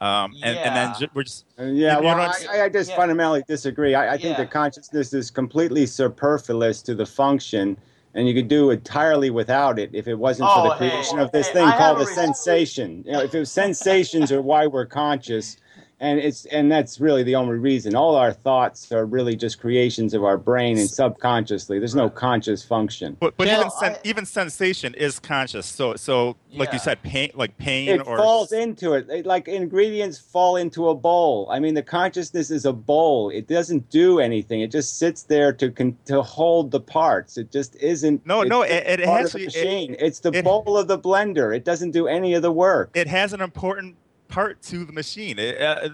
um, 0.00 0.36
and, 0.42 0.58
and 0.58 0.76
then 0.76 0.94
ju- 0.98 1.08
we're 1.14 1.24
just 1.24 1.44
Uh, 1.58 1.64
yeah, 1.64 1.68
You- 1.68 1.74
you 1.74 1.86
know 1.88 2.00
well, 2.02 2.20
I'm 2.20 2.32
I, 2.50 2.62
I 2.64 2.68
just 2.68 2.90
Yeah. 2.90 2.96
fundamentally 2.96 3.42
disagree. 3.48 3.94
I, 3.94 4.14
I 4.14 4.18
think 4.18 4.36
Yeah. 4.38 4.44
the 4.44 4.46
consciousness 4.46 5.12
is 5.12 5.30
completely 5.30 5.86
superfluous 5.86 6.82
to 6.82 6.94
the 6.94 7.06
function, 7.06 7.76
and 8.14 8.26
you 8.28 8.34
could 8.34 8.48
do 8.48 8.70
entirely 8.70 9.30
without 9.30 9.78
it 9.78 9.90
if 9.92 10.08
it 10.08 10.14
wasn't 10.18 10.50
for 10.50 10.58
Oh, 10.60 10.62
the 10.64 10.70
hey, 10.74 10.90
creation 10.90 11.18
of 11.18 11.32
this 11.32 11.46
hey, 11.48 11.52
thing 11.54 11.64
I 11.68 11.76
called 11.76 11.98
a 11.98 12.02
a 12.02 12.06
sensation. 12.06 13.02
You 13.06 13.12
know, 13.12 13.20
if 13.20 13.34
it 13.34 13.38
was 13.40 13.50
sensations 13.52 14.30
are 14.32 14.42
why 14.42 14.66
we're 14.66 14.86
conscious, 14.86 15.56
and 16.00 16.18
it's 16.18 16.46
and 16.46 16.72
that's 16.72 16.98
really 16.98 17.22
the 17.22 17.34
only 17.34 17.58
reason. 17.58 17.94
All 17.94 18.16
our 18.16 18.32
thoughts 18.32 18.90
are 18.90 19.04
really 19.04 19.36
just 19.36 19.60
creations 19.60 20.14
of 20.14 20.24
our 20.24 20.38
brain 20.38 20.78
and 20.78 20.88
subconsciously. 20.88 21.78
There's 21.78 21.94
no 21.94 22.08
conscious 22.08 22.64
function. 22.64 23.16
but 23.20 23.36
but 23.36 23.46
Yeah, 23.46 23.58
even 23.58 23.70
sen- 23.70 23.92
I- 23.92 23.98
even 24.04 24.24
sensation 24.26 24.94
is 24.94 25.18
conscious. 25.18 25.66
So 25.66 25.94
so 25.96 26.36
like 26.54 26.68
Yeah. 26.70 26.72
you 26.74 26.78
said, 26.78 27.02
pain 27.02 27.30
like 27.34 27.56
pain 27.58 27.88
It 27.90 28.06
or 28.06 28.16
falls 28.16 28.52
into 28.52 28.94
it. 28.94 29.08
It- 29.10 29.26
like 29.26 29.46
ingredients 29.46 30.18
fall 30.18 30.56
into 30.56 30.88
a 30.88 30.94
bowl. 30.94 31.46
I 31.50 31.60
mean, 31.60 31.74
the 31.74 31.82
consciousness 31.82 32.50
is 32.50 32.64
a 32.64 32.72
bowl. 32.72 33.28
It 33.28 33.46
doesn't 33.46 33.90
do 33.90 34.20
anything. 34.20 34.62
It 34.62 34.70
just 34.70 34.98
sits 34.98 35.24
there 35.24 35.52
to 35.52 35.70
con- 35.70 35.98
to 36.06 36.22
hold 36.22 36.70
the 36.70 36.80
parts. 36.80 37.36
It 37.36 37.52
just 37.52 37.76
isn't. 37.76 38.24
No, 38.26 38.40
it's 38.40 38.48
no, 38.48 38.62
it- 38.62 38.70
it 38.86 39.00
has 39.00 39.32
the 39.32 39.46
to- 39.46 39.58
it- 39.92 39.96
it's 40.00 40.20
the 40.20 40.32
it- 40.32 40.44
bowl 40.44 40.78
of 40.78 40.88
the 40.88 40.98
blender. 40.98 41.54
It 41.54 41.64
doesn't 41.64 41.90
do 41.90 42.08
any 42.08 42.32
of 42.34 42.40
the 42.42 42.50
work. 42.52 42.90
it 42.94 43.06
has 43.06 43.32
an 43.34 43.40
important 43.42 43.96
part 44.30 44.62
to 44.62 44.84
the 44.84 44.92
machine. 44.92 45.38
It, 45.38 45.60
uh, 45.60 45.90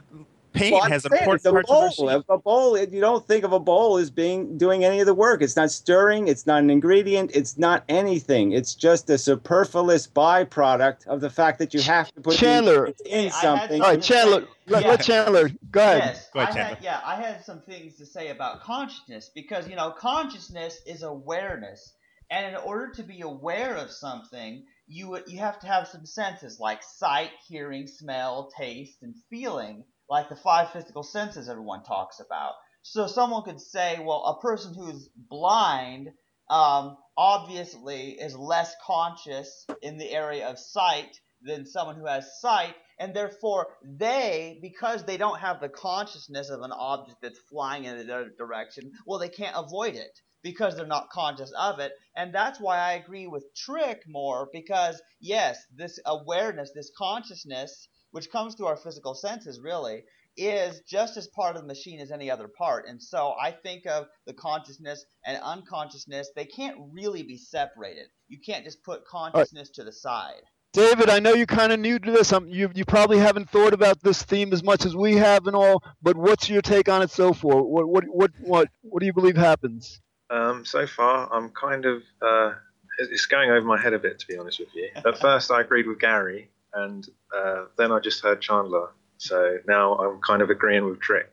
pain 0.53 0.73
Well, 0.73 0.83
has 0.83 1.03
saying 1.03 1.13
important 1.13 1.35
it's 1.37 1.47
a 1.47 1.51
parts 1.53 1.69
bowl. 1.69 2.09
of 2.09 2.15
our 2.15 2.21
If 2.21 2.29
a 2.31 2.39
bowl, 2.39 2.79
you 2.79 3.01
don't 3.01 3.27
think 3.27 3.45
of 3.45 3.53
a 3.53 3.59
bowl 3.61 3.99
as 3.99 4.11
being 4.11 4.57
doing 4.57 4.85
any 4.85 5.01
of 5.01 5.07
the 5.07 5.13
work. 5.15 5.43
It's 5.43 5.57
not 5.57 5.71
stirring. 5.71 6.29
It's 6.29 6.47
not 6.47 6.61
an 6.61 6.71
ingredient. 6.71 7.31
It's 7.35 7.59
not 7.59 7.85
anything. 7.91 8.53
It's 8.53 8.75
just 8.75 9.11
a 9.11 9.19
superfluous 9.19 10.07
byproduct 10.07 11.07
of 11.09 11.21
the 11.21 11.29
fact 11.31 11.59
that 11.59 11.75
you 11.75 11.83
have 11.83 12.09
to 12.13 12.21
put 12.23 12.33
the 12.33 12.39
Chandler. 12.39 12.87
in 13.05 13.19
I 13.19 13.23
had 13.25 13.33
something. 13.33 13.83
All 13.83 13.89
right, 13.89 14.03
Chandler. 14.03 14.45
Let, 14.69 14.83
Yeah. 14.83 14.89
let 14.89 15.03
Chandler 15.03 15.51
go 15.71 15.81
ahead. 15.83 15.99
Yes, 15.99 16.29
Go 16.33 16.41
ahead, 16.41 16.57
I 16.57 16.63
had, 16.63 16.79
yeah, 16.83 17.01
I 17.05 17.15
had 17.17 17.45
some 17.45 17.61
things 17.61 17.97
to 17.99 18.07
say 18.07 18.31
about 18.31 18.63
consciousness 18.63 19.31
because 19.35 19.69
you 19.69 19.77
know 19.77 19.91
consciousness 19.91 20.81
is 20.87 21.03
awareness, 21.03 21.93
and 22.31 22.47
in 22.47 22.57
order 22.57 22.91
to 22.95 23.03
be 23.03 23.21
aware 23.21 23.77
of 23.77 23.91
something, 23.91 24.65
you 24.87 25.19
you 25.27 25.39
have 25.39 25.59
to 25.61 25.67
have 25.67 25.89
some 25.89 26.07
senses 26.07 26.59
like 26.61 26.83
sight, 26.83 27.31
hearing, 27.49 27.87
smell, 27.87 28.51
taste, 28.57 29.03
and 29.03 29.15
feeling, 29.31 29.85
like 30.09 30.29
the 30.29 30.37
five 30.37 30.71
physical 30.71 31.03
senses 31.03 31.49
everyone 31.49 31.83
talks 31.85 32.21
about. 32.21 32.53
So 32.83 33.07
someone 33.07 33.43
could 33.43 33.61
say, 33.61 33.99
well, 34.01 34.25
a 34.25 34.41
person 34.41 34.73
who's 34.75 35.09
blind 35.17 36.11
um, 36.49 36.97
obviously 37.17 38.11
is 38.13 38.37
less 38.37 38.75
conscious 38.85 39.67
in 39.83 39.99
the 39.99 40.11
area 40.11 40.47
of 40.47 40.59
sight 40.59 41.19
than 41.43 41.67
someone 41.67 41.97
who 41.97 42.07
has 42.07 42.41
sight, 42.41 42.75
and 42.99 43.15
therefore 43.15 43.67
they, 43.85 44.59
because 44.63 45.05
they 45.05 45.17
don't 45.17 45.41
have 45.41 45.61
the 45.61 45.69
consciousness 45.69 46.49
of 46.49 46.63
an 46.63 46.73
object 46.73 47.19
that's 47.23 47.41
flying 47.51 47.85
in 47.85 47.97
the 47.99 48.15
other 48.15 48.31
direction, 48.39 48.93
well, 49.07 49.19
they 49.19 49.29
can't 49.29 49.57
avoid 49.57 49.97
it 49.97 50.21
because 50.47 50.77
they're 50.77 50.87
not 50.87 51.11
conscious 51.11 51.53
of 51.59 51.81
it, 51.81 51.91
and 52.15 52.33
that's 52.33 52.61
why 52.61 52.79
I 52.79 52.93
agree 52.93 53.27
with 53.27 53.53
Trick 53.57 54.03
more 54.07 54.49
because 54.53 55.03
yes, 55.19 55.59
this 55.75 55.99
awareness, 56.07 56.71
this 56.73 56.93
consciousness, 56.97 57.89
which 58.13 58.31
comes 58.31 58.55
through 58.55 58.67
our 58.67 58.77
physical 58.77 59.15
senses, 59.15 59.61
really. 59.61 60.05
Is 60.39 60.83
just 60.87 61.17
as 61.17 61.29
part 61.29 61.57
of 61.57 61.63
the 61.63 61.67
machine 61.67 61.99
as 61.99 62.13
any 62.13 62.31
other 62.31 62.47
part. 62.47 62.87
And 62.87 63.03
so 63.03 63.35
I 63.43 63.53
think 63.53 63.87
of 63.87 64.07
the 64.27 64.35
consciousness 64.35 65.03
and 65.25 65.41
unconsciousness, 65.43 66.29
they 66.37 66.45
can't 66.45 66.77
really 66.93 67.23
be 67.23 67.39
separated. 67.39 68.09
You 68.29 68.39
can't 68.45 68.63
just 68.63 68.85
put 68.85 69.07
consciousness 69.07 69.71
to 69.71 69.85
the 69.85 69.93
side. 69.93 70.43
David, 70.77 71.09
I 71.09 71.21
know 71.21 71.33
you're 71.33 71.47
kind 71.47 71.73
of 71.73 71.81
new 71.81 71.99
to 71.99 72.13
this. 72.13 72.35
Um, 72.35 72.49
you 72.49 72.71
you 72.75 72.85
probably 72.85 73.17
haven't 73.17 73.49
thought 73.49 73.73
about 73.73 74.03
this 74.03 74.23
theme 74.23 74.53
as 74.53 74.63
much 74.63 74.85
as 74.85 74.95
we 74.95 75.15
have 75.15 75.47
and 75.47 75.57
all. 75.57 75.83
But 76.03 76.19
what's 76.19 76.51
your 76.51 76.61
take 76.61 76.91
on 76.91 77.01
it 77.01 77.11
so 77.11 77.33
far? 77.33 77.63
What 77.63 77.89
what 77.89 78.05
what 78.05 78.31
what 78.41 78.69
what 78.83 79.01
do 79.01 79.07
you 79.07 79.15
believe 79.15 79.39
happens? 79.39 80.03
Um, 80.31 80.65
so 80.65 80.87
far, 80.87 81.33
I'm 81.33 81.51
kind 81.51 81.85
of 81.85 82.03
uh, 82.21 82.53
it's 82.99 83.27
going 83.27 83.51
over 83.51 83.67
my 83.67 83.81
head 83.81 83.93
a 83.93 83.99
bit, 83.99 84.19
to 84.19 84.27
be 84.27 84.37
honest 84.37 84.61
with 84.61 84.75
you. 84.75 84.89
At 84.95 85.19
first, 85.21 85.51
I 85.51 85.61
agreed 85.61 85.87
with 85.87 86.01
Gary, 86.01 86.51
and 86.75 87.07
uh, 87.35 87.67
then 87.77 87.93
I 87.93 88.01
just 88.01 88.23
heard 88.23 88.41
Chandler. 88.41 88.89
So 89.19 89.59
now 89.67 89.95
I'm 89.95 90.21
kind 90.21 90.43
of 90.43 90.51
agreeing 90.51 90.85
with 90.85 91.01
Trick, 91.01 91.31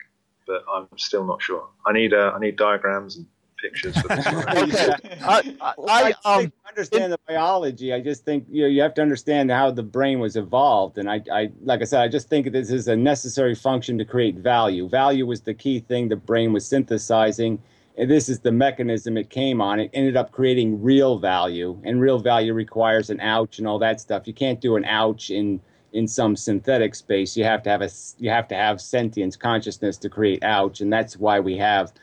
but 0.47 0.63
I'm 0.71 0.87
still 0.97 1.25
not 1.25 1.41
sure. 1.41 1.67
I 1.85 1.93
need 1.93 2.13
uh, 2.13 2.31
I 2.35 2.39
need 2.39 2.55
diagrams 2.55 3.17
and 3.17 3.25
pictures 3.61 3.97
for 3.97 4.07
this. 4.09 4.25
one. 4.25 4.43
Okay. 4.63 5.17
I 5.21 5.55
I, 5.61 5.73
Well, 5.77 5.89
I, 5.89 6.13
I 6.25 6.43
um 6.43 6.53
understand 6.67 7.13
the 7.13 7.19
biology. 7.27 7.93
I 7.93 8.01
just 8.01 8.25
think 8.25 8.45
you 8.49 8.63
know, 8.63 8.67
you 8.67 8.81
have 8.81 8.93
to 8.95 9.01
understand 9.01 9.51
how 9.51 9.71
the 9.71 9.83
brain 9.83 10.19
was 10.19 10.35
evolved, 10.35 10.97
and 10.97 11.09
I, 11.09 11.21
I, 11.31 11.51
like 11.61 11.81
I 11.81 11.85
said, 11.85 12.01
I 12.01 12.07
just 12.07 12.29
think 12.29 12.51
this 12.51 12.71
is 12.71 12.87
a 12.87 12.95
necessary 12.95 13.55
function 13.55 13.97
to 13.97 14.05
create 14.05 14.35
value. 14.35 14.87
Value 14.87 15.25
was 15.25 15.41
the 15.41 15.53
key 15.53 15.79
thing 15.79 16.09
the 16.09 16.15
brain 16.15 16.53
was 16.53 16.67
synthesizing, 16.67 17.61
and 17.97 18.09
this 18.09 18.29
is 18.29 18.39
the 18.39 18.51
mechanism 18.51 19.17
it 19.17 19.29
came 19.29 19.61
on. 19.61 19.79
It 19.79 19.91
ended 19.93 20.17
up 20.17 20.31
creating 20.31 20.81
real 20.81 21.19
value, 21.19 21.79
and 21.83 22.01
real 22.01 22.19
value 22.19 22.53
requires 22.53 23.09
an 23.09 23.19
ouch 23.19 23.59
and 23.59 23.67
all 23.67 23.79
that 23.79 24.01
stuff. 24.01 24.27
You 24.27 24.33
can't 24.33 24.61
do 24.61 24.75
an 24.75 24.85
ouch 24.85 25.29
in 25.29 25.59
in 25.93 26.07
some 26.07 26.35
synthetic 26.35 26.95
space. 26.95 27.37
You 27.37 27.43
have 27.43 27.61
to 27.63 27.69
have 27.69 27.81
a 27.81 27.89
you 28.17 28.29
have 28.29 28.47
to 28.49 28.55
have 28.55 28.81
sentience, 28.81 29.35
consciousness 29.35 29.97
to 29.97 30.09
create 30.09 30.43
ouch, 30.43 30.81
and 30.81 30.91
that's 30.91 31.17
why 31.17 31.39
we 31.39 31.57
have 31.57 31.93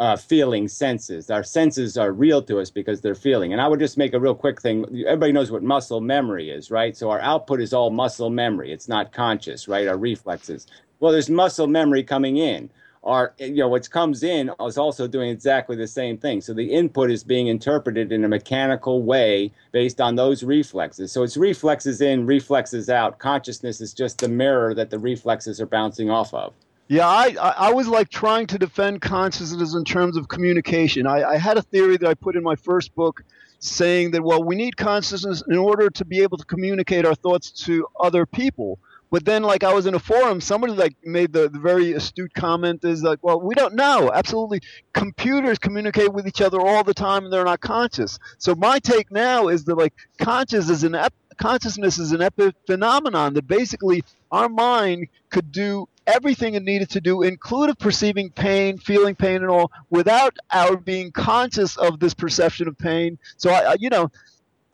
uh, 0.00 0.16
feeling 0.16 0.68
senses. 0.68 1.30
Our 1.30 1.42
senses 1.42 1.96
are 1.96 2.12
real 2.12 2.42
to 2.42 2.60
us 2.60 2.70
because 2.70 3.00
they're 3.00 3.14
feeling. 3.14 3.52
And 3.52 3.60
I 3.60 3.66
would 3.66 3.80
just 3.80 3.98
make 3.98 4.14
a 4.14 4.20
real 4.20 4.34
quick 4.34 4.60
thing. 4.60 4.84
Everybody 5.06 5.32
knows 5.32 5.50
what 5.50 5.62
muscle 5.62 6.00
memory 6.00 6.50
is, 6.50 6.70
right? 6.70 6.96
So 6.96 7.10
our 7.10 7.20
output 7.20 7.60
is 7.60 7.72
all 7.72 7.90
muscle 7.90 8.30
memory. 8.30 8.72
It's 8.72 8.88
not 8.88 9.12
conscious, 9.12 9.66
right? 9.66 9.88
Our 9.88 9.98
reflexes. 9.98 10.66
Well, 11.00 11.12
there's 11.12 11.30
muscle 11.30 11.66
memory 11.66 12.02
coming 12.02 12.36
in. 12.36 12.70
Our, 13.08 13.32
you 13.38 13.56
know, 13.56 13.68
what 13.68 13.90
comes 13.90 14.22
in 14.22 14.50
is 14.60 14.76
also 14.76 15.08
doing 15.08 15.30
exactly 15.30 15.76
the 15.76 15.86
same 15.86 16.18
thing. 16.18 16.42
So 16.42 16.52
the 16.52 16.72
input 16.72 17.10
is 17.10 17.24
being 17.24 17.46
interpreted 17.46 18.12
in 18.12 18.22
a 18.22 18.28
mechanical 18.28 19.02
way 19.02 19.50
based 19.72 20.00
on 20.00 20.16
those 20.16 20.42
reflexes. 20.42 21.10
So 21.10 21.22
it's 21.22 21.36
reflexes 21.36 22.02
in, 22.02 22.26
reflexes 22.26 22.90
out. 22.90 23.18
Consciousness 23.18 23.80
is 23.80 23.94
just 23.94 24.18
the 24.18 24.28
mirror 24.28 24.74
that 24.74 24.90
the 24.90 24.98
reflexes 24.98 25.58
are 25.60 25.66
bouncing 25.66 26.10
off 26.10 26.34
of. 26.34 26.52
Yeah, 26.88 27.06
I, 27.06 27.34
I 27.38 27.72
was 27.72 27.88
like 27.88 28.08
trying 28.08 28.46
to 28.48 28.58
defend 28.58 29.00
consciousness 29.00 29.74
in 29.74 29.84
terms 29.84 30.16
of 30.16 30.28
communication. 30.28 31.06
I, 31.06 31.22
I 31.22 31.36
had 31.36 31.58
a 31.58 31.62
theory 31.62 31.96
that 31.98 32.08
I 32.08 32.14
put 32.14 32.36
in 32.36 32.42
my 32.42 32.56
first 32.56 32.94
book 32.94 33.24
saying 33.58 34.12
that, 34.12 34.22
well, 34.22 34.42
we 34.42 34.54
need 34.54 34.76
consciousness 34.76 35.42
in 35.48 35.58
order 35.58 35.90
to 35.90 36.04
be 36.04 36.22
able 36.22 36.38
to 36.38 36.44
communicate 36.44 37.04
our 37.04 37.14
thoughts 37.14 37.50
to 37.64 37.86
other 38.00 38.24
people. 38.24 38.78
But 39.10 39.24
then, 39.24 39.42
like, 39.42 39.64
I 39.64 39.72
was 39.72 39.86
in 39.86 39.94
a 39.94 39.98
forum, 39.98 40.40
somebody 40.40 40.74
like 40.74 40.94
made 41.02 41.32
the, 41.32 41.48
the 41.48 41.58
very 41.58 41.92
astute 41.92 42.34
comment 42.34 42.84
is 42.84 43.02
like, 43.02 43.18
well, 43.22 43.40
we 43.40 43.54
don't 43.54 43.74
know. 43.74 44.10
Absolutely. 44.12 44.60
Computers 44.92 45.58
communicate 45.58 46.12
with 46.12 46.26
each 46.26 46.40
other 46.40 46.60
all 46.60 46.84
the 46.84 46.94
time 46.94 47.24
and 47.24 47.32
they're 47.32 47.44
not 47.44 47.60
conscious. 47.60 48.18
So 48.38 48.54
my 48.54 48.78
take 48.78 49.10
now 49.10 49.48
is 49.48 49.64
that, 49.64 49.76
like, 49.76 49.94
conscious 50.18 50.68
is 50.68 50.84
an 50.84 50.94
ep- 50.94 51.14
consciousness 51.38 51.98
is 51.98 52.12
an 52.12 52.20
epiphenomenon 52.20 53.34
that 53.34 53.46
basically 53.46 54.02
our 54.30 54.48
mind 54.48 55.06
could 55.30 55.52
do 55.52 55.88
everything 56.06 56.54
it 56.54 56.62
needed 56.62 56.90
to 56.90 57.00
do, 57.00 57.22
including 57.22 57.76
perceiving 57.76 58.30
pain, 58.30 58.76
feeling 58.78 59.14
pain, 59.14 59.36
and 59.36 59.50
all, 59.50 59.70
without 59.88 60.36
our 60.52 60.76
being 60.76 61.12
conscious 61.12 61.76
of 61.76 62.00
this 62.00 62.14
perception 62.14 62.66
of 62.66 62.76
pain. 62.76 63.18
So 63.36 63.50
I, 63.50 63.72
I 63.72 63.76
you 63.78 63.88
know, 63.88 64.10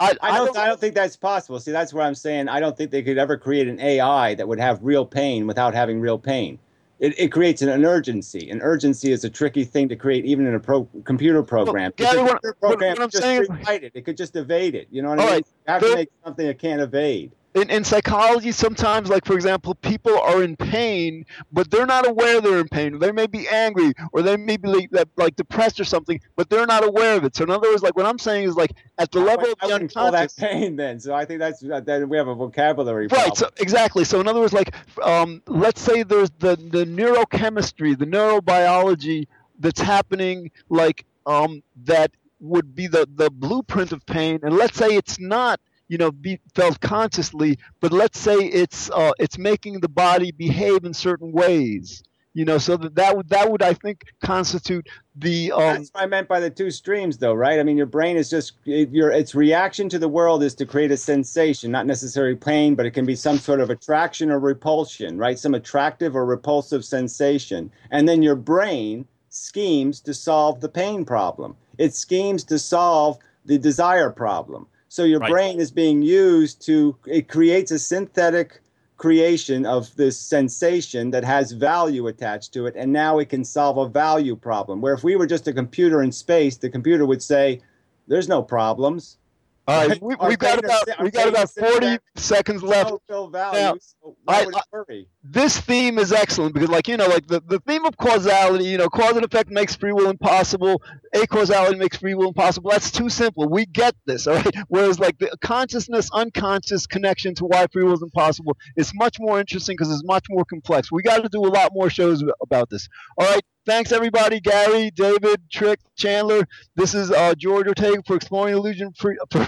I, 0.00 0.16
I 0.20 0.38
don't, 0.38 0.56
I 0.56 0.66
don't 0.66 0.80
think 0.80 0.94
that's 0.94 1.16
possible. 1.16 1.60
See, 1.60 1.70
that's 1.70 1.94
where 1.94 2.04
I'm 2.04 2.14
saying 2.14 2.48
I 2.48 2.60
don't 2.60 2.76
think 2.76 2.90
they 2.90 3.02
could 3.02 3.18
ever 3.18 3.36
create 3.36 3.68
an 3.68 3.80
AI 3.80 4.34
that 4.34 4.48
would 4.48 4.58
have 4.58 4.82
real 4.82 5.06
pain 5.06 5.46
without 5.46 5.72
having 5.74 6.00
real 6.00 6.18
pain. 6.18 6.58
It, 7.00 7.18
it 7.18 7.32
creates 7.32 7.62
an, 7.62 7.68
an 7.68 7.84
urgency. 7.84 8.50
An 8.50 8.60
urgency 8.62 9.12
is 9.12 9.24
a 9.24 9.30
tricky 9.30 9.64
thing 9.64 9.88
to 9.88 9.96
create 9.96 10.24
even 10.24 10.46
in 10.46 10.54
a 10.54 10.60
pro, 10.60 10.84
computer 11.04 11.42
program. 11.42 11.92
Because 11.96 12.14
a 12.16 12.22
what- 12.22 12.42
computer 12.42 12.56
what- 12.60 12.78
what 12.80 13.00
I'm 13.00 13.10
saying 13.10 13.46
it. 13.82 13.92
It 13.94 14.04
could 14.04 14.16
just 14.16 14.36
evade 14.36 14.74
it. 14.74 14.88
You 14.90 15.02
know 15.02 15.10
what 15.10 15.20
I 15.20 15.22
mean? 15.22 15.32
right. 15.32 15.46
You 15.46 15.72
have 15.72 15.82
Phil- 15.82 15.90
to 15.90 15.96
make 15.96 16.10
something 16.24 16.46
it 16.46 16.58
can't 16.58 16.80
evade. 16.80 17.32
In, 17.54 17.70
in 17.70 17.84
psychology 17.84 18.52
sometimes 18.52 19.08
like 19.08 19.24
for 19.24 19.34
example 19.34 19.74
people 19.76 20.18
are 20.20 20.42
in 20.42 20.56
pain 20.56 21.24
but 21.52 21.70
they're 21.70 21.86
not 21.86 22.06
aware 22.08 22.40
they're 22.40 22.58
in 22.58 22.68
pain 22.68 22.98
they 22.98 23.12
may 23.12 23.26
be 23.26 23.48
angry 23.48 23.92
or 24.12 24.22
they 24.22 24.36
may 24.36 24.56
be 24.56 24.68
like, 24.68 24.90
that- 24.90 25.08
like 25.16 25.36
depressed 25.36 25.78
or 25.80 25.84
something 25.84 26.20
but 26.36 26.50
they're 26.50 26.66
not 26.66 26.84
aware 26.84 27.16
of 27.16 27.24
it 27.24 27.34
so 27.36 27.44
in 27.44 27.50
other 27.50 27.68
words 27.70 27.82
like 27.82 27.96
what 27.96 28.06
i'm 28.06 28.18
saying 28.18 28.44
is 28.48 28.56
like 28.56 28.72
at 28.98 29.10
the 29.12 29.20
level 29.20 29.44
of 29.44 29.58
the 29.60 29.88
call 29.88 30.10
that 30.12 30.30
unconscious 30.30 30.34
pain 30.34 30.76
then. 30.76 31.00
So 31.00 31.14
I 31.14 31.24
think 31.24 31.40
that's 31.40 31.60
that 31.60 32.06
we 32.08 32.16
have 32.16 32.28
a 32.28 32.34
vocabulary 32.34 33.06
Right. 33.08 33.10
problem. 33.10 33.36
So 33.36 33.50
exactly. 33.58 34.04
So 34.04 34.20
in 34.20 34.28
other 34.28 34.40
words, 34.40 34.52
like, 34.52 34.74
um, 35.02 35.42
let's 35.46 35.80
say 35.80 36.02
there's 36.02 36.30
the 36.38 36.56
the 36.56 36.84
neurochemistry, 36.84 37.98
the 37.98 38.06
neurobiology 38.06 39.26
that's 39.58 39.80
happening, 39.80 40.50
like 40.68 41.04
um, 41.26 41.62
that 41.84 42.12
would 42.40 42.74
be 42.74 42.86
the 42.86 43.08
the 43.16 43.30
blueprint 43.30 43.92
of 43.92 44.04
pain. 44.06 44.40
And 44.42 44.56
let's 44.56 44.76
say 44.76 44.88
it's 44.96 45.18
not, 45.18 45.60
you 45.88 45.98
know, 45.98 46.10
be 46.10 46.40
felt 46.54 46.80
consciously, 46.80 47.58
but 47.80 47.92
let's 47.92 48.18
say 48.18 48.36
it's 48.36 48.90
uh, 48.90 49.12
it's 49.18 49.38
making 49.38 49.80
the 49.80 49.88
body 49.88 50.32
behave 50.32 50.84
in 50.84 50.94
certain 50.94 51.32
ways. 51.32 52.02
You 52.36 52.44
know, 52.44 52.58
so 52.58 52.76
that 52.76 52.96
that 52.96 53.16
would 53.16 53.28
that 53.28 53.48
would 53.48 53.62
I 53.62 53.74
think 53.74 54.02
constitute 54.20 54.88
the 55.14 55.52
um, 55.52 55.60
That's 55.60 55.90
what 55.92 56.02
I 56.02 56.06
meant 56.06 56.26
by 56.26 56.40
the 56.40 56.50
two 56.50 56.72
streams, 56.72 57.18
though, 57.18 57.32
right? 57.32 57.60
I 57.60 57.62
mean, 57.62 57.76
your 57.76 57.86
brain 57.86 58.16
is 58.16 58.28
just 58.28 58.54
your 58.64 59.12
its 59.12 59.36
reaction 59.36 59.88
to 59.90 60.00
the 60.00 60.08
world 60.08 60.42
is 60.42 60.54
to 60.56 60.66
create 60.66 60.90
a 60.90 60.96
sensation, 60.96 61.70
not 61.70 61.86
necessarily 61.86 62.34
pain, 62.34 62.74
but 62.74 62.86
it 62.86 62.90
can 62.90 63.06
be 63.06 63.14
some 63.14 63.38
sort 63.38 63.60
of 63.60 63.70
attraction 63.70 64.32
or 64.32 64.40
repulsion, 64.40 65.16
right? 65.16 65.38
Some 65.38 65.54
attractive 65.54 66.16
or 66.16 66.26
repulsive 66.26 66.84
sensation, 66.84 67.70
and 67.92 68.08
then 68.08 68.20
your 68.20 68.36
brain 68.36 69.06
schemes 69.28 70.00
to 70.00 70.14
solve 70.14 70.60
the 70.60 70.68
pain 70.68 71.04
problem. 71.04 71.54
It 71.78 71.94
schemes 71.94 72.42
to 72.44 72.58
solve 72.58 73.18
the 73.44 73.58
desire 73.58 74.10
problem. 74.10 74.66
So 74.94 75.02
your 75.02 75.18
Right. 75.18 75.30
brain 75.32 75.58
is 75.58 75.72
being 75.72 76.02
used 76.02 76.64
to 76.66 76.96
it 77.04 77.26
creates 77.26 77.72
a 77.72 77.80
synthetic 77.80 78.60
creation 78.96 79.66
of 79.66 79.92
this 79.96 80.16
sensation 80.16 81.10
that 81.10 81.24
has 81.24 81.50
value 81.50 82.06
attached 82.06 82.52
to 82.52 82.66
it 82.66 82.74
and 82.76 82.92
now 82.92 83.18
it 83.18 83.28
can 83.28 83.44
solve 83.44 83.76
a 83.76 83.88
value 83.88 84.36
problem 84.36 84.80
where 84.80 84.94
if 84.94 85.02
we 85.02 85.16
were 85.16 85.26
just 85.26 85.48
a 85.48 85.52
computer 85.52 86.00
in 86.04 86.12
space 86.12 86.56
the 86.58 86.70
computer 86.70 87.04
would 87.04 87.20
say 87.20 87.60
there's 88.06 88.28
no 88.28 88.40
problems 88.40 89.18
all 89.66 89.88
right, 89.88 90.00
we, 90.00 90.14
we've 90.28 90.38
got 90.38 90.60
about 90.60 90.88
our 90.96 91.04
we 91.04 91.10
got 91.10 91.26
about 91.26 91.50
forty 91.50 91.98
seconds 92.14 92.62
left. 92.62 92.90
no 92.90 93.00
real 93.08 93.26
value 93.28 93.60
Now, 93.60 93.74
so 93.80 94.16
why 94.22 94.42
I- 94.42 94.46
would 94.46 94.54
I- 94.54 94.58
it 94.60 94.64
worry 94.70 95.08
this 95.26 95.58
theme 95.58 95.98
is 95.98 96.12
excellent 96.12 96.52
because 96.52 96.68
like 96.68 96.86
you 96.86 96.98
know 96.98 97.06
like 97.06 97.26
the, 97.26 97.40
the 97.46 97.58
theme 97.60 97.86
of 97.86 97.96
causality 97.96 98.66
you 98.66 98.76
know 98.76 98.90
cause 98.90 99.16
and 99.16 99.24
effect 99.24 99.50
makes 99.50 99.74
free 99.74 99.92
will 99.92 100.10
impossible. 100.10 100.82
A 101.14 101.26
causality 101.26 101.78
makes 101.78 101.96
free 101.96 102.14
will 102.14 102.28
impossible. 102.28 102.70
That's 102.70 102.90
too 102.90 103.08
simple. 103.08 103.48
We 103.48 103.64
get 103.64 103.94
this 104.04 104.26
all 104.26 104.34
right? 104.34 104.54
Whereas 104.68 105.00
like 105.00 105.18
the 105.18 105.34
consciousness 105.40 106.10
unconscious 106.12 106.86
connection 106.86 107.34
to 107.36 107.46
why 107.46 107.66
free 107.72 107.84
will 107.84 107.94
is 107.94 108.02
impossible 108.02 108.56
is 108.76 108.92
much 108.94 109.18
more 109.18 109.40
interesting 109.40 109.76
because 109.76 109.90
it's 109.90 110.04
much 110.04 110.26
more 110.28 110.44
complex. 110.44 110.92
We 110.92 111.02
got 111.02 111.22
to 111.22 111.28
do 111.30 111.40
a 111.40 111.48
lot 111.48 111.70
more 111.72 111.88
shows 111.88 112.22
about 112.42 112.68
this. 112.68 112.88
All 113.16 113.26
right. 113.26 113.42
Thanks 113.66 113.92
everybody. 113.92 114.40
Gary 114.40 114.90
david 114.90 115.40
trick 115.50 115.80
chandler. 115.96 116.46
This 116.76 116.92
is 116.92 117.10
uh, 117.10 117.34
george 117.34 117.66
ortega 117.66 118.02
for 118.06 118.14
exploring 118.14 118.52
illusion 118.52 118.92
free, 118.92 119.16
for, 119.30 119.46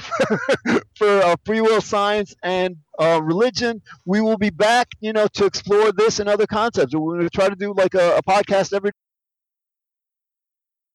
for 0.95 1.09
uh, 1.23 1.37
free 1.45 1.61
will 1.61 1.83
science 1.83 2.35
and 2.43 2.77
uh, 2.99 3.21
religion. 3.23 3.83
We 4.07 4.21
will 4.21 4.39
be 4.39 4.51
back, 4.51 4.89
you 5.01 5.13
know, 5.13 5.27
to 5.35 5.45
explore 5.67 5.93
this 5.93 6.21
and 6.21 6.29
other 6.29 6.47
concepts. 6.47 6.95
We're 6.95 7.17
going 7.17 7.29
to 7.29 7.31
try 7.31 7.49
to 7.49 7.57
do 7.57 7.73
like 7.75 7.95
a, 7.95 8.17
a 8.17 8.23
podcast 8.23 8.73
every 8.73 8.93